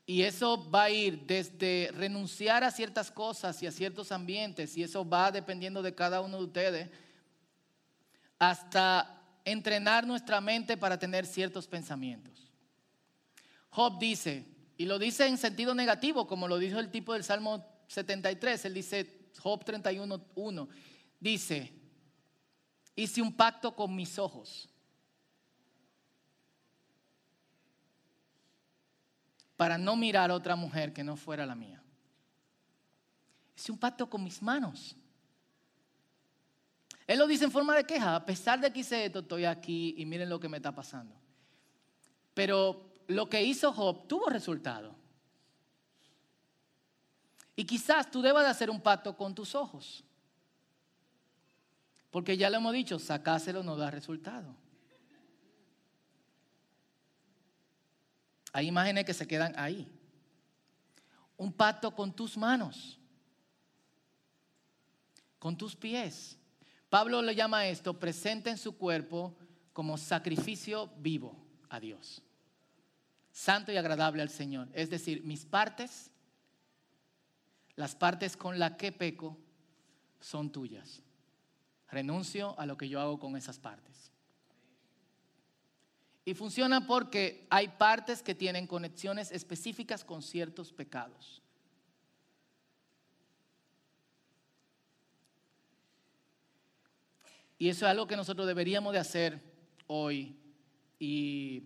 Y 0.05 0.23
eso 0.23 0.69
va 0.71 0.85
a 0.85 0.91
ir 0.91 1.27
desde 1.27 1.91
renunciar 1.95 2.65
a 2.65 2.71
ciertas 2.71 3.11
cosas 3.11 3.63
y 3.63 3.67
a 3.67 3.73
ciertos 3.73 4.13
ambientes, 4.13 4.77
y 4.77 4.83
eso 4.83 5.09
va 5.09 5.31
dependiendo 5.31 5.83
de 5.83 5.95
cada 5.95 6.21
uno 6.21 6.39
de 6.39 6.45
ustedes, 6.45 6.91
hasta 8.39 9.23
entrenar 9.45 10.07
nuestra 10.07 10.41
mente 10.41 10.77
para 10.77 10.99
tener 10.99 11.27
ciertos 11.27 11.69
pensamientos. 11.69 12.51
Job 13.71 13.99
dice, 13.99 14.45
y 14.77 14.87
lo 14.87 14.99
dice 14.99 15.27
en 15.27 15.39
sentido 15.39 15.75
negativo, 15.75 16.27
como 16.27 16.49
lo 16.49 16.59
dijo 16.59 16.79
el 16.79 16.91
tipo 16.91 17.13
del 17.13 17.25
Salmo 17.25 17.65
73, 17.87 18.65
él 18.65 18.75
dice, 18.75 19.31
Job 19.39 19.65
31.1, 19.65 20.69
dice, 21.23 21.73
hice 22.95 23.23
un 23.23 23.33
pacto 23.35 23.75
con 23.75 23.95
mis 23.95 24.19
ojos 24.19 24.69
para 29.57 29.79
no 29.79 29.97
mirar 29.97 30.31
a 30.31 30.35
otra 30.35 30.57
mujer 30.57 30.93
que 30.93 31.05
no 31.05 31.17
fuera 31.17 31.47
la 31.47 31.55
mía. 31.55 31.83
Hice 33.57 33.73
un 33.73 33.79
pacto 33.79 34.11
con 34.11 34.23
mis 34.23 34.43
manos 34.43 34.97
él 37.07 37.19
lo 37.19 37.27
dice 37.27 37.45
en 37.45 37.51
forma 37.51 37.77
de 37.77 37.85
queja, 37.85 38.15
a 38.15 38.25
pesar 38.25 38.61
de 38.61 38.73
que 38.73 38.81
hice 38.81 39.05
esto, 39.05 39.21
estoy 39.21 39.45
aquí 39.45 39.95
y 39.99 40.07
miren 40.07 40.29
lo 40.29 40.39
que 40.39 40.49
me 40.49 40.59
está 40.59 40.75
pasando. 40.75 41.15
Pero 42.35 42.93
lo 43.09 43.29
que 43.29 43.43
hizo 43.43 43.73
Job 43.73 44.07
tuvo 44.07 44.31
resultado. 44.31 44.95
Y 47.55 47.65
quizás 47.65 48.11
tú 48.11 48.23
debas 48.23 48.45
de 48.45 48.51
hacer 48.51 48.71
un 48.71 48.81
pacto 48.81 49.17
con 49.17 49.35
tus 49.35 49.55
ojos. 49.55 50.05
Porque 52.13 52.37
ya 52.37 52.51
lo 52.51 52.59
hemos 52.59 52.75
dicho, 52.75 52.99
sacáselo 52.99 53.63
no 53.63 53.75
da 53.75 53.91
resultado. 53.91 54.55
Hay 58.53 58.69
imágenes 58.69 59.07
que 59.07 59.15
se 59.15 59.27
quedan 59.27 59.55
ahí. 59.59 59.91
Un 61.39 61.55
pacto 61.55 61.95
con 61.97 62.15
tus 62.15 62.37
manos, 62.37 63.01
con 65.39 65.57
tus 65.57 65.75
pies. 65.75 66.39
Pablo 66.91 67.23
le 67.23 67.35
llama 67.35 67.61
a 67.61 67.67
esto, 67.69 67.99
presente 67.99 68.51
en 68.51 68.59
su 68.59 68.77
cuerpo 68.77 69.35
como 69.73 69.97
sacrificio 69.97 70.93
vivo 70.99 71.35
a 71.71 71.81
Dios. 71.81 72.21
Santo 73.33 73.73
y 73.73 73.79
agradable 73.79 74.21
al 74.21 74.29
Señor. 74.29 74.69
Es 74.75 74.91
decir, 74.91 75.25
mis 75.25 75.47
partes, 75.47 76.11
las 77.75 77.97
partes 77.97 78.37
con 78.37 78.59
las 78.59 78.73
que 78.73 78.93
peco, 78.93 79.39
son 80.21 80.53
tuyas. 80.53 81.01
Renuncio 81.93 82.59
a 82.59 82.65
lo 82.65 82.77
que 82.79 82.89
yo 82.89 83.01
hago 83.01 83.21
con 83.21 83.37
esas 83.37 83.59
partes. 83.59 84.11
Y 86.25 86.33
funciona 86.35 86.87
porque 86.87 87.47
hay 87.51 87.69
partes 87.69 88.23
que 88.23 88.35
tienen 88.35 88.67
conexiones 88.67 89.31
específicas 89.31 90.03
con 90.03 90.23
ciertos 90.23 90.73
pecados. 90.73 91.43
Y 97.59 97.69
eso 97.69 97.85
es 97.85 97.91
algo 97.91 98.07
que 98.07 98.17
nosotros 98.17 98.47
deberíamos 98.47 98.95
de 98.95 98.99
hacer 98.99 99.41
hoy 99.87 100.35
y, 100.99 101.65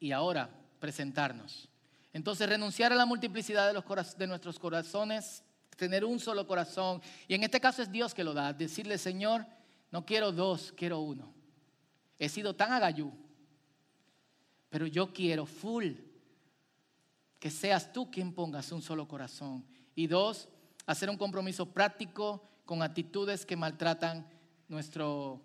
y 0.00 0.10
ahora, 0.12 0.50
presentarnos. 0.80 1.68
Entonces, 2.14 2.48
renunciar 2.48 2.92
a 2.92 2.96
la 2.96 3.06
multiplicidad 3.06 3.66
de, 3.66 3.74
los, 3.74 4.16
de 4.16 4.26
nuestros 4.26 4.58
corazones, 4.58 5.44
tener 5.78 6.04
un 6.04 6.20
solo 6.20 6.46
corazón. 6.46 7.00
Y 7.26 7.34
en 7.34 7.44
este 7.44 7.58
caso 7.58 7.80
es 7.80 7.90
Dios 7.90 8.12
que 8.12 8.24
lo 8.24 8.34
da. 8.34 8.52
Decirle, 8.52 8.98
Señor, 8.98 9.46
no 9.90 10.04
quiero 10.04 10.30
dos, 10.32 10.74
quiero 10.76 11.00
uno. 11.00 11.32
He 12.18 12.28
sido 12.28 12.54
tan 12.54 12.72
agayú 12.72 13.10
pero 14.70 14.86
yo 14.86 15.12
quiero 15.12 15.46
full 15.46 15.92
que 17.38 17.50
seas 17.50 17.92
tú 17.92 18.10
quien 18.10 18.32
pongas 18.32 18.72
un 18.72 18.82
solo 18.82 19.06
corazón. 19.06 19.64
Y 19.94 20.06
dos, 20.06 20.48
hacer 20.86 21.08
un 21.08 21.16
compromiso 21.16 21.66
práctico 21.66 22.42
con 22.64 22.82
actitudes 22.82 23.46
que 23.46 23.56
maltratan 23.56 24.28
nuestro, 24.68 25.40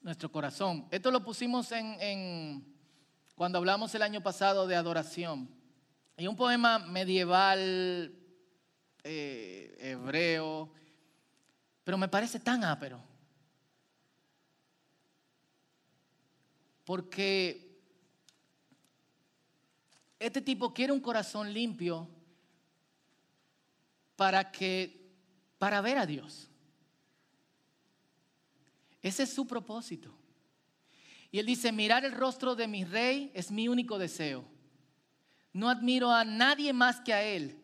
nuestro 0.00 0.30
corazón. 0.30 0.86
Esto 0.90 1.10
lo 1.10 1.24
pusimos 1.24 1.70
en, 1.72 2.64
cuando 3.34 3.58
hablamos 3.58 3.94
el 3.94 4.02
año 4.02 4.22
pasado 4.22 4.66
de 4.66 4.76
adoración. 4.76 5.50
Y 6.16 6.26
un 6.26 6.36
poema 6.36 6.78
medieval 6.78 8.14
eh, 9.10 9.76
hebreo, 9.80 10.70
pero 11.82 11.96
me 11.96 12.08
parece 12.08 12.38
tan 12.38 12.62
ápero. 12.62 13.00
Porque 16.84 17.80
este 20.18 20.42
tipo 20.42 20.74
quiere 20.74 20.92
un 20.92 21.00
corazón 21.00 21.52
limpio 21.52 22.06
para 24.14 24.50
que 24.50 25.08
para 25.58 25.80
ver 25.80 25.96
a 25.96 26.06
Dios. 26.06 26.50
Ese 29.00 29.22
es 29.22 29.32
su 29.32 29.46
propósito. 29.46 30.14
Y 31.30 31.38
él 31.38 31.46
dice, 31.46 31.72
mirar 31.72 32.04
el 32.04 32.12
rostro 32.12 32.54
de 32.54 32.68
mi 32.68 32.84
rey 32.84 33.30
es 33.34 33.50
mi 33.50 33.68
único 33.68 33.98
deseo. 33.98 34.44
No 35.54 35.70
admiro 35.70 36.10
a 36.10 36.24
nadie 36.24 36.72
más 36.72 37.00
que 37.00 37.14
a 37.14 37.22
él. 37.22 37.58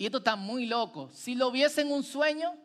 Y 0.00 0.06
esto 0.06 0.16
está 0.16 0.34
muy 0.34 0.64
loco. 0.64 1.10
Si 1.12 1.34
lo 1.34 1.50
viese 1.50 1.82
en 1.82 1.92
un 1.92 2.02
sueño, 2.02 2.56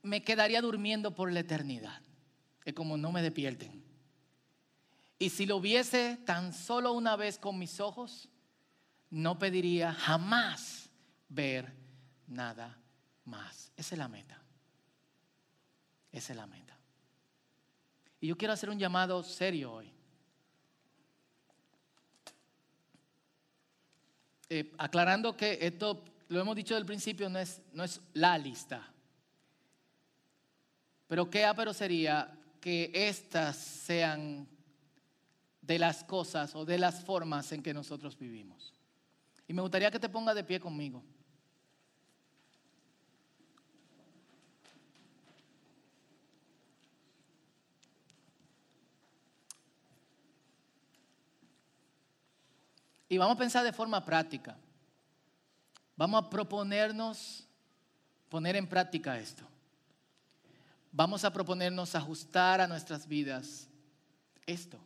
me 0.00 0.22
quedaría 0.22 0.62
durmiendo 0.62 1.14
por 1.14 1.30
la 1.30 1.40
eternidad. 1.40 2.00
Es 2.64 2.72
como 2.72 2.96
no 2.96 3.12
me 3.12 3.20
despierten. 3.20 3.84
Y 5.18 5.28
si 5.28 5.44
lo 5.44 5.60
viese 5.60 6.16
tan 6.24 6.54
solo 6.54 6.94
una 6.94 7.16
vez 7.16 7.38
con 7.38 7.58
mis 7.58 7.80
ojos, 7.80 8.30
no 9.10 9.38
pediría 9.38 9.92
jamás 9.92 10.88
ver 11.28 11.70
nada 12.26 12.78
más. 13.26 13.70
Esa 13.76 13.94
es 13.94 13.98
la 13.98 14.08
meta. 14.08 14.42
Esa 16.10 16.32
es 16.32 16.36
la 16.38 16.46
meta. 16.46 16.78
Y 18.22 18.28
yo 18.28 18.38
quiero 18.38 18.54
hacer 18.54 18.70
un 18.70 18.78
llamado 18.78 19.22
serio 19.22 19.70
hoy. 19.70 19.92
Eh, 24.48 24.72
aclarando 24.78 25.36
que 25.36 25.58
esto, 25.60 26.02
lo 26.28 26.40
hemos 26.40 26.54
dicho 26.54 26.74
del 26.74 26.84
principio, 26.84 27.28
no 27.28 27.38
es, 27.38 27.60
no 27.72 27.84
es 27.84 28.00
la 28.12 28.36
lista. 28.36 28.86
Pero 31.06 31.30
qué 31.30 31.50
pero 31.56 31.72
sería 31.72 32.38
que 32.60 32.90
estas 32.94 33.56
sean 33.56 34.46
de 35.62 35.78
las 35.78 36.04
cosas 36.04 36.54
o 36.54 36.64
de 36.64 36.78
las 36.78 37.02
formas 37.02 37.50
en 37.52 37.62
que 37.62 37.72
nosotros 37.72 38.18
vivimos. 38.18 38.74
Y 39.46 39.54
me 39.54 39.62
gustaría 39.62 39.90
que 39.90 39.98
te 39.98 40.08
ponga 40.10 40.34
de 40.34 40.44
pie 40.44 40.60
conmigo. 40.60 41.02
Y 53.08 53.16
vamos 53.16 53.36
a 53.36 53.38
pensar 53.38 53.64
de 53.64 53.72
forma 53.72 54.04
práctica. 54.04 54.58
Vamos 55.98 56.24
a 56.24 56.30
proponernos 56.30 57.44
poner 58.28 58.54
en 58.54 58.68
práctica 58.68 59.18
esto. 59.18 59.42
Vamos 60.92 61.24
a 61.24 61.32
proponernos 61.32 61.96
ajustar 61.96 62.60
a 62.60 62.68
nuestras 62.68 63.08
vidas 63.08 63.68
esto. 64.46 64.78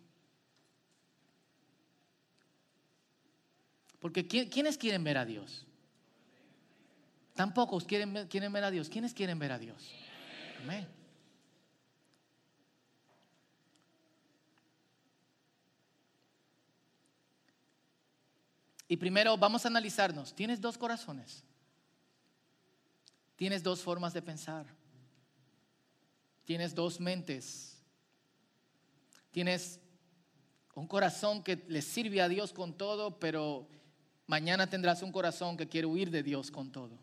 Porque 4.00 4.26
¿quiénes 4.26 4.78
quieren 4.78 5.04
ver 5.04 5.18
a 5.18 5.26
Dios? 5.26 5.66
Tampoco 7.34 7.78
quieren, 7.80 8.26
quieren 8.28 8.52
ver 8.52 8.64
a 8.64 8.70
Dios. 8.70 8.88
¿Quiénes 8.88 9.12
quieren 9.12 9.38
ver 9.38 9.52
a 9.52 9.58
Dios? 9.58 9.92
Amén. 10.62 11.01
Y 18.92 18.98
primero 18.98 19.38
vamos 19.38 19.64
a 19.64 19.68
analizarnos. 19.68 20.34
¿Tienes 20.34 20.60
dos 20.60 20.76
corazones? 20.76 21.42
¿Tienes 23.36 23.62
dos 23.62 23.80
formas 23.80 24.12
de 24.12 24.20
pensar? 24.20 24.66
¿Tienes 26.44 26.74
dos 26.74 27.00
mentes? 27.00 27.78
¿Tienes 29.30 29.80
un 30.74 30.86
corazón 30.86 31.42
que 31.42 31.64
le 31.68 31.80
sirve 31.80 32.20
a 32.20 32.28
Dios 32.28 32.52
con 32.52 32.76
todo, 32.76 33.18
pero 33.18 33.66
Mañana 34.26 34.66
tendrás 34.66 35.02
un 35.02 35.12
corazón 35.12 35.58
que 35.58 35.68
quiere 35.68 35.86
huir 35.86 36.10
de 36.10 36.22
Dios 36.22 36.50
con 36.50 36.72
todo. 36.72 36.98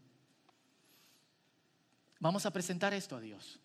Vamos 2.19 2.45
a 2.45 2.51
presentar 2.51 2.91
esto 2.93 3.15
a 3.15 3.19
Dios. 3.19 3.59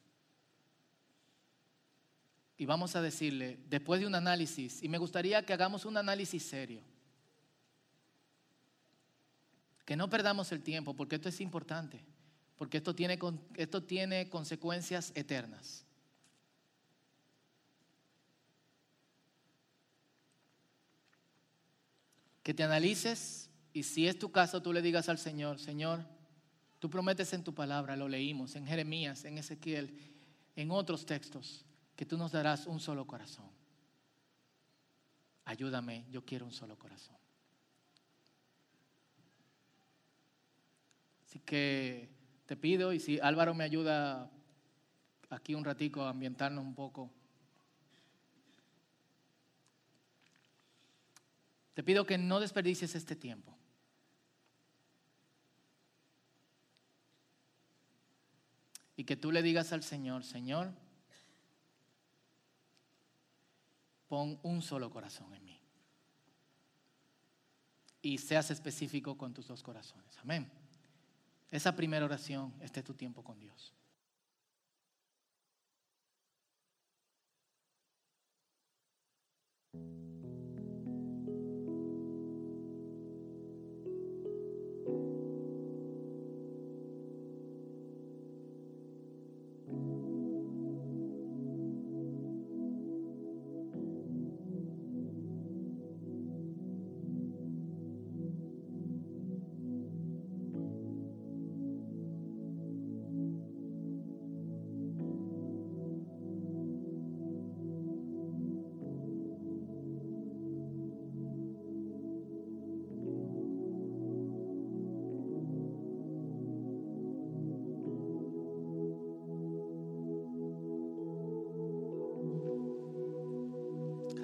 Y 2.59 2.67
vamos 2.67 2.95
a 2.95 3.01
decirle, 3.01 3.59
después 3.71 4.01
de 4.01 4.07
un 4.07 4.15
análisis, 4.15 4.83
y 4.83 4.89
me 4.89 4.99
gustaría 4.99 5.47
que 5.47 5.55
hagamos 5.55 5.87
un 5.87 5.97
análisis 5.97 6.43
serio, 6.43 6.83
que 9.85 9.97
no 9.97 10.09
perdamos 10.09 10.51
el 10.53 10.63
tiempo, 10.63 10.95
porque 10.95 11.17
esto 11.17 11.29
es 11.29 11.41
importante, 11.41 12.05
porque 12.57 12.79
esto 12.79 12.95
tiene, 12.95 13.19
esto 13.57 13.83
tiene 13.83 14.29
consecuencias 14.29 15.13
eternas. 15.15 15.85
Que 22.43 22.55
te 22.55 22.63
analices 22.63 23.51
y 23.73 23.83
si 23.83 24.07
es 24.07 24.19
tu 24.19 24.31
caso, 24.31 24.63
tú 24.63 24.73
le 24.73 24.83
digas 24.83 25.09
al 25.09 25.19
Señor, 25.19 25.59
Señor, 25.59 26.05
tú 26.79 26.89
prometes 26.89 27.33
en 27.33 27.43
tu 27.43 27.55
palabra, 27.55 27.97
lo 27.97 28.09
leímos 28.09 28.55
en 28.57 28.67
Jeremías, 28.67 29.25
en 29.25 29.39
Ezequiel, 29.39 29.99
en 30.57 30.71
otros 30.71 31.07
textos, 31.07 31.65
que 31.97 32.07
tú 32.07 32.17
nos 32.17 32.33
darás 32.33 32.67
un 32.67 32.81
solo 32.81 33.07
corazón. 33.07 33.51
Ayúdame, 35.45 36.07
yo 36.11 36.25
quiero 36.25 36.47
un 36.47 36.53
solo 36.53 36.79
corazón. 36.79 37.17
Así 41.35 41.41
que 41.41 42.09
te 42.47 42.57
pido, 42.57 42.93
y 42.93 43.01
si 43.01 43.19
Álvaro 43.19 43.55
me 43.55 43.65
ayuda 43.65 44.31
aquí 45.31 45.57
un 45.57 45.65
ratico 45.65 46.03
a 46.03 46.11
ambientarnos 46.11 46.65
un 46.65 46.77
poco. 46.77 47.11
Te 51.75 51.83
pido 51.83 52.07
que 52.07 52.19
no 52.19 52.39
desperdicies 52.39 52.95
este 52.95 53.17
tiempo. 53.17 53.59
y 58.97 59.03
que 59.03 59.17
tú 59.17 59.33
le 59.33 59.43
digas 59.43 59.73
al 59.73 59.83
Señor, 59.83 60.23
Señor, 60.23 60.73
pon 64.07 64.39
un 64.45 64.63
solo 64.63 64.89
corazón 64.89 65.35
en 65.35 65.45
mí. 65.45 65.61
Y 68.03 68.19
seas 68.19 68.53
específico 68.53 69.19
con 69.19 69.35
tus 69.35 69.49
dos 69.49 69.65
corazones. 69.65 70.17
Amén. 70.19 70.64
Esa 71.51 71.77
primera 71.77 72.05
oración, 72.05 72.53
este 72.61 72.81
es 72.81 72.87
tu 72.87 72.95
tiempo 72.95 73.23
con 73.23 73.39
Dios. 73.39 73.75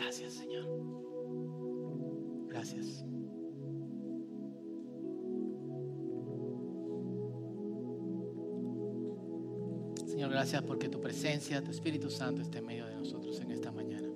Gracias, 0.01 0.33
Señor. 0.33 0.65
Gracias. 2.49 3.05
Señor, 10.07 10.31
gracias 10.31 10.63
porque 10.63 10.89
tu 10.89 11.01
presencia, 11.01 11.63
tu 11.63 11.71
Espíritu 11.71 12.09
Santo 12.09 12.41
esté 12.41 12.59
en 12.59 12.67
medio 12.67 12.87
de 12.87 12.95
nosotros 12.95 13.39
en 13.41 13.51
esta 13.53 13.73
mañana. 13.73 14.09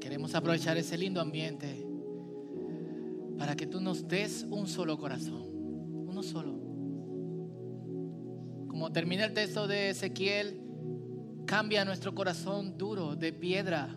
Queremos 0.00 0.34
aprovechar 0.34 0.78
ese 0.78 0.96
lindo 0.96 1.20
ambiente 1.20 1.86
para 3.38 3.56
que 3.56 3.66
tú 3.66 3.80
nos 3.80 4.08
des 4.08 4.46
un 4.48 4.66
solo 4.66 4.96
corazón, 4.96 5.44
uno 6.08 6.22
solo. 6.22 6.54
Como 8.68 8.90
termina 8.90 9.26
el 9.26 9.34
texto 9.34 9.66
de 9.66 9.90
Ezequiel, 9.90 10.65
cambia 11.46 11.84
nuestro 11.84 12.14
corazón 12.14 12.76
duro 12.76 13.14
de 13.14 13.32
piedra, 13.32 13.96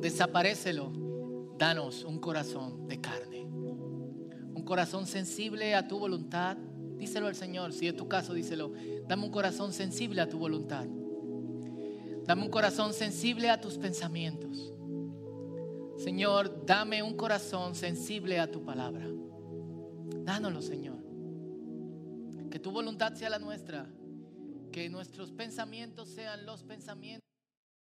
desaparecelo, 0.00 0.92
danos 1.58 2.04
un 2.04 2.20
corazón 2.20 2.86
de 2.86 3.00
carne, 3.00 3.44
un 3.44 4.62
corazón 4.64 5.06
sensible 5.06 5.74
a 5.74 5.88
tu 5.88 5.98
voluntad. 5.98 6.56
Díselo 6.96 7.28
al 7.28 7.34
Señor, 7.34 7.72
si 7.72 7.88
es 7.88 7.96
tu 7.96 8.06
caso, 8.08 8.34
díselo. 8.34 8.72
Dame 9.08 9.24
un 9.24 9.30
corazón 9.30 9.72
sensible 9.72 10.20
a 10.20 10.28
tu 10.28 10.38
voluntad. 10.38 10.86
Dame 12.26 12.42
un 12.42 12.50
corazón 12.50 12.92
sensible 12.92 13.48
a 13.48 13.58
tus 13.58 13.78
pensamientos. 13.78 14.74
Señor, 15.96 16.64
dame 16.66 17.02
un 17.02 17.16
corazón 17.16 17.74
sensible 17.74 18.38
a 18.38 18.50
tu 18.50 18.62
palabra. 18.64 19.06
Dánoslo, 20.24 20.60
Señor. 20.60 20.98
Que 22.50 22.58
tu 22.58 22.70
voluntad 22.70 23.14
sea 23.14 23.30
la 23.30 23.38
nuestra. 23.38 23.88
Que 24.72 24.88
nuestros 24.88 25.32
pensamientos 25.32 26.10
sean 26.10 26.46
los 26.46 26.62
pensamientos. 26.62 27.29